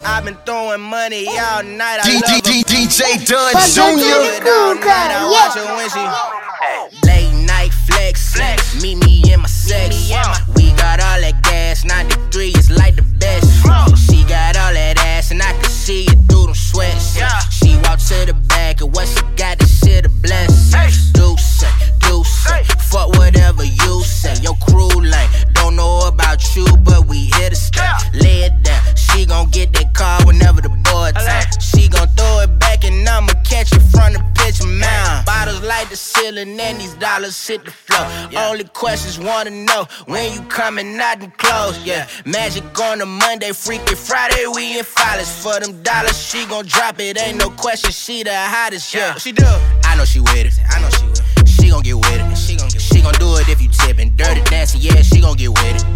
I've 0.00 0.24
been 0.24 0.36
throwing 0.46 0.80
money 0.80 1.26
all 1.28 1.62
night. 1.62 2.00
I 2.00 2.06
D- 2.06 2.14
love 2.14 2.42
D- 2.42 2.62
D- 2.62 2.86
DJ 2.86 3.26
Dunn 3.26 3.52
Fuck 3.52 3.68
Jr. 3.70 4.00
it 4.00 4.46
all 4.46 4.74
night. 4.74 5.10
I 5.12 5.28
watch 5.28 5.54
her 5.56 5.76
when 5.76 5.88
she 5.90 6.04
late 7.06 7.46
night 7.46 7.72
flex. 7.72 8.34
Flex. 8.34 8.82
Meet 8.82 9.04
me 9.04 9.32
in 9.32 9.40
my 9.40 9.46
sex. 9.48 9.94
We 10.56 10.72
got 10.72 11.00
all 11.00 11.20
that 11.20 11.40
gas. 11.42 11.84
93 11.84 12.48
is 12.50 12.70
like 12.70 12.96
the 12.96 13.03
She 13.96 14.24
got 14.24 14.56
all 14.56 14.72
that 14.72 14.96
ass 14.98 15.30
and 15.30 15.42
I 15.42 15.52
can 15.52 15.64
see 15.70 16.04
it 16.04 16.18
through 16.28 16.46
them 16.46 16.54
sweats. 16.54 17.16
She 17.50 17.76
walked 17.76 18.06
to 18.08 18.26
the 18.26 18.34
back 18.48 18.80
and 18.80 18.94
what 18.94 19.08
she 19.08 19.22
got 19.36 19.58
this 19.58 19.80
shit 19.80 20.06
a 20.06 20.08
bless. 20.08 20.72
Do 21.12 21.36
say, 21.36 21.70
do 22.00 22.24
say, 22.24 22.64
fuck 22.90 23.10
whatever 23.16 23.64
you 23.64 24.02
say. 24.02 24.34
Your 24.42 24.56
crew 24.56 24.88
lame, 24.88 25.30
don't 25.52 25.76
know 25.76 26.06
about 26.06 26.42
you, 26.56 26.66
but 26.84 27.06
we 27.06 27.26
hit 27.36 27.52
a 27.52 27.56
step, 27.56 28.00
lay 28.14 28.42
it 28.42 28.62
down. 28.62 28.82
She 28.96 29.26
gon' 29.26 29.48
get 29.50 29.72
that 29.74 29.94
car 29.94 30.20
whenever 30.26 30.60
the 30.60 30.68
boy 30.68 31.12
time. 31.14 31.44
She 31.60 31.88
gon' 31.88 32.08
throw 32.16 32.40
it 32.40 32.58
back 32.58 32.84
and 32.84 33.08
I'ma 33.08 33.23
the 35.94 35.98
ceiling 35.98 36.58
and 36.58 36.80
these 36.80 36.94
dollars 36.94 37.46
hit 37.46 37.64
the 37.64 37.70
floor. 37.70 38.04
Only 38.36 38.64
questions 38.64 39.16
wanna 39.18 39.50
know 39.50 39.86
when 40.06 40.32
you 40.34 40.40
coming 40.48 40.98
out 40.98 41.20
them 41.20 41.30
clothes. 41.36 41.78
Yeah, 41.84 42.08
magic 42.24 42.64
on 42.80 43.00
a 43.00 43.06
Monday, 43.06 43.52
freaky 43.52 43.94
Friday 43.94 44.44
we 44.52 44.78
in 44.78 44.84
filers 44.84 45.30
for 45.42 45.60
them 45.60 45.82
dollars. 45.82 46.18
She 46.18 46.46
gon' 46.46 46.66
drop 46.66 46.98
it, 46.98 47.20
ain't 47.20 47.38
no 47.38 47.48
question. 47.50 47.92
She 47.92 48.24
the 48.24 48.34
hottest. 48.34 48.92
Yeah, 48.92 49.14
she 49.14 49.30
do. 49.30 49.46
I 49.84 49.94
know 49.96 50.04
she 50.04 50.18
with 50.18 50.46
it. 50.50 50.54
I 50.68 50.80
know 50.80 50.90
she 50.90 51.06
with 51.06 51.20
it. 51.20 51.48
She 51.48 51.70
gon' 51.70 51.82
get 51.82 51.94
with 51.94 52.20
it. 52.20 52.36
She 52.36 52.56
gon' 52.56 52.68
get 52.68 52.80
She 52.82 53.00
gon' 53.00 53.14
do 53.14 53.36
it 53.36 53.48
if 53.48 53.62
you 53.62 53.68
tippin'. 53.68 54.16
Dirty 54.16 54.42
dancing, 54.50 54.80
yeah, 54.80 55.00
she 55.02 55.20
gon' 55.20 55.36
get 55.36 55.50
with 55.50 55.76
it. 55.76 55.93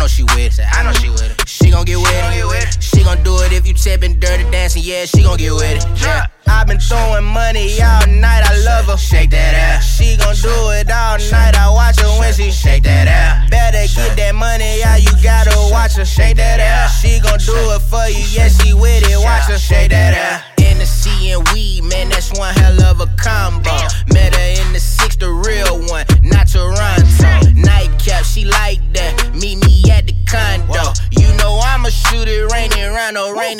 Yeah, 0.00 0.06
yeah. 0.06 0.08
I 0.08 0.08
know 0.08 0.08
she 0.08 0.22
with 0.24 0.58
it. 0.58 0.66
I 0.72 0.82
know 0.82 0.92
she 0.92 1.10
with 1.10 1.30
it. 1.30 1.48
She 1.48 1.70
gon' 1.70 1.84
get 1.84 1.98
with 1.98 2.08
it. 2.08 2.82
She 2.82 3.04
gon' 3.04 3.22
do 3.22 3.36
it 3.42 3.52
if 3.52 3.66
you 3.66 3.74
tippin'. 3.74 4.18
Dirty 4.18 4.44
dancing, 4.50 4.82
yeah, 4.82 5.04
she 5.04 5.22
gon' 5.22 5.36
get 5.36 5.52
with 5.52 5.76
it. 5.76 5.84
Yeah. 6.00 6.26
i 6.46 6.64
been 6.64 6.80
throwing 6.80 7.24
money 7.24 7.76
all 7.82 8.06
night, 8.06 8.42
I 8.44 8.56
love 8.64 8.86
her. 8.86 8.96
Shake 8.96 9.30
that 9.30 9.54
ass. 9.54 9.84
She 9.84 10.16
gon' 10.16 10.36
do 10.36 10.48
it 10.72 10.90
all 10.90 11.18
night, 11.30 11.56
I 11.56 11.68
watch 11.68 12.00
her 12.00 12.08
when 12.18 12.32
she 12.32 12.50
shake 12.50 12.84
that 12.84 13.08
ass. 13.08 13.50
Better 13.50 13.84
get 13.94 14.16
that 14.16 14.34
money 14.34 14.82
out, 14.82 15.02
you 15.02 15.12
gotta 15.22 15.56
watch 15.70 15.96
her. 15.96 16.04
Shake 16.04 16.36
that 16.36 16.60
ass. 16.60 17.00
She 17.00 17.20
gon' 17.20 17.38
do 17.38 17.56
it 17.76 17.82
for 17.82 18.08
you, 18.08 18.24
yeah, 18.32 18.48
she 18.48 18.72
with 18.72 19.04
it. 19.04 19.18
Watch 19.18 19.52
her 19.52 19.58
shake 19.58 19.90
that 19.90 20.14
ass. 20.14 20.44
Hennessy 20.58 21.32
and 21.32 21.46
weed, 21.52 21.84
man, 21.84 22.08
that's 22.08 22.32
one 22.38 22.54
hell 22.54 22.80
of 22.84 23.00
a 23.00 23.06
combo. 23.16 23.76
Met 24.12 24.34
her 24.34 24.62
in 24.64 24.72
the 24.72 24.80
six, 24.80 25.16
the 25.16 25.28
real 25.28 25.80
one, 25.88 26.06
not 26.22 26.48
Toronto. 26.48 27.50
Nightcap, 27.52 28.24
she 28.24 28.44
like 28.44 28.59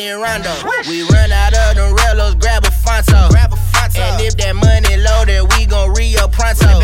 rondo. 0.08 0.52
We 0.88 1.02
run 1.08 1.30
out 1.32 1.52
of 1.52 1.76
the 1.76 1.94
railroads, 1.94 2.36
grab 2.36 2.64
a 2.64 2.70
Fonto. 2.70 3.28
And 3.98 4.20
if 4.22 4.36
that 4.38 4.54
money 4.56 4.96
loaded, 4.96 5.42
we 5.56 5.66
gon' 5.66 5.92
Rio 5.94 6.28
pronto. 6.28 6.80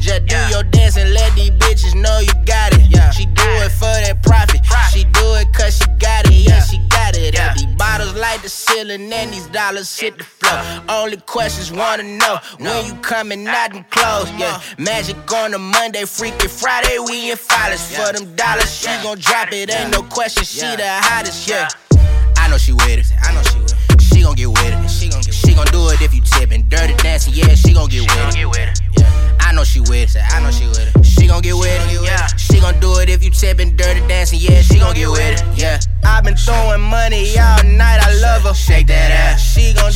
Just 0.00 0.26
do 0.26 0.36
your 0.48 0.62
dance 0.62 0.96
and 0.96 1.12
let 1.12 1.34
these 1.34 1.50
bitches 1.50 1.94
know 1.94 2.18
you 2.20 2.32
got 2.46 2.72
it. 2.72 2.88
She 3.14 3.26
do 3.26 3.48
it 3.64 3.70
for 3.70 3.84
that 3.84 4.22
profit. 4.22 4.60
She 4.92 5.04
do 5.04 5.34
it 5.34 5.52
cause 5.52 5.76
she 5.76 5.86
got 5.98 6.26
it. 6.26 6.32
Yeah, 6.32 6.60
she 6.62 6.78
got 6.88 7.16
it. 7.16 7.38
And 7.38 7.58
these 7.58 7.66
bottles 7.76 8.14
like 8.14 8.42
the 8.42 8.48
ceiling 8.48 9.12
and 9.12 9.32
these 9.32 9.46
dollars 9.48 9.98
hit 9.98 10.16
the 10.18 10.24
floor. 10.24 10.60
Only 10.88 11.16
questions 11.18 11.70
wanna 11.72 12.04
know 12.04 12.38
when 12.58 12.86
you 12.86 12.94
coming 13.02 13.46
out 13.46 13.74
and 13.74 13.88
close. 13.90 14.30
Yeah, 14.38 14.60
magic 14.78 15.16
on 15.32 15.52
a 15.54 15.58
Monday, 15.58 16.04
freaky 16.04 16.48
Friday, 16.48 16.98
we 16.98 17.30
in 17.30 17.36
filers 17.36 17.84
for 17.94 18.12
them 18.12 18.34
dollars. 18.36 18.72
She 18.74 18.88
gon' 19.02 19.18
drop 19.18 19.52
it, 19.52 19.70
ain't 19.70 19.92
no 19.92 20.02
question. 20.02 20.44
She 20.44 20.60
the 20.60 20.88
hottest. 20.88 21.48
Yeah, 21.48 21.68
I 22.48 22.50
know 22.50 22.56
she 22.56 22.72
with 22.72 22.88
it. 22.88 23.12
I 23.20 23.34
know 23.34 23.42
she 23.42 23.58
with 23.58 23.74
it. 23.74 24.00
She 24.00 24.22
gon' 24.22 24.34
get 24.34 24.48
with 24.48 24.64
it. 24.64 24.88
She 24.88 25.10
gon' 25.10 25.20
get 25.20 25.34
She 25.34 25.52
gon' 25.52 25.66
do 25.66 25.90
it 25.90 26.00
if 26.00 26.14
you 26.14 26.22
tippin'. 26.22 26.66
Dirty 26.70 26.94
dancing, 26.94 27.34
yeah, 27.34 27.54
she 27.54 27.74
gon' 27.74 27.90
get 27.90 28.08
with 28.08 28.34
it. 28.34 28.80
Yeah, 28.96 29.36
I 29.38 29.52
know 29.52 29.64
she 29.64 29.80
with 29.80 30.16
it. 30.16 30.22
I 30.32 30.40
know 30.40 30.50
she 30.50 30.64
with 30.64 30.96
it. 30.96 31.04
She 31.04 31.26
gon' 31.26 31.42
get 31.42 31.52
with 31.52 31.68
it. 31.68 32.02
Yeah, 32.02 32.26
she 32.40 32.58
gon' 32.58 32.80
do 32.80 33.00
it 33.00 33.10
if 33.10 33.22
you 33.22 33.28
tippin'. 33.30 33.76
Dirty 33.76 34.00
dancing, 34.08 34.40
yeah, 34.40 34.62
she 34.62 34.78
gon' 34.78 34.94
get 34.94 35.10
with 35.10 35.20
it. 35.20 35.44
Yeah, 35.60 35.78
i 36.04 36.22
been 36.22 36.38
throwing 36.38 36.80
money 36.80 37.38
all 37.38 37.62
night. 37.64 38.00
I 38.00 38.16
love 38.16 38.44
her. 38.44 38.54
Shake 38.54 38.86
that 38.86 39.10
ass. 39.10 39.42
She 39.42 39.74
gon' 39.74 39.92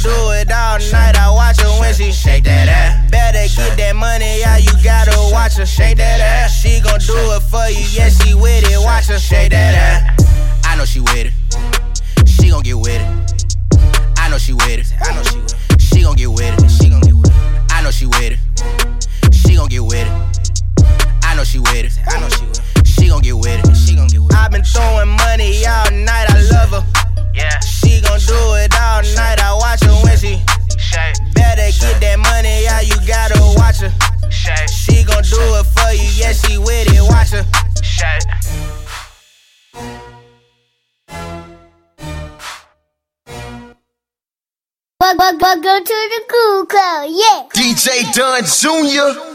DJ 47.82 48.12
Dunn 48.14 48.44
Jr. 48.44 49.31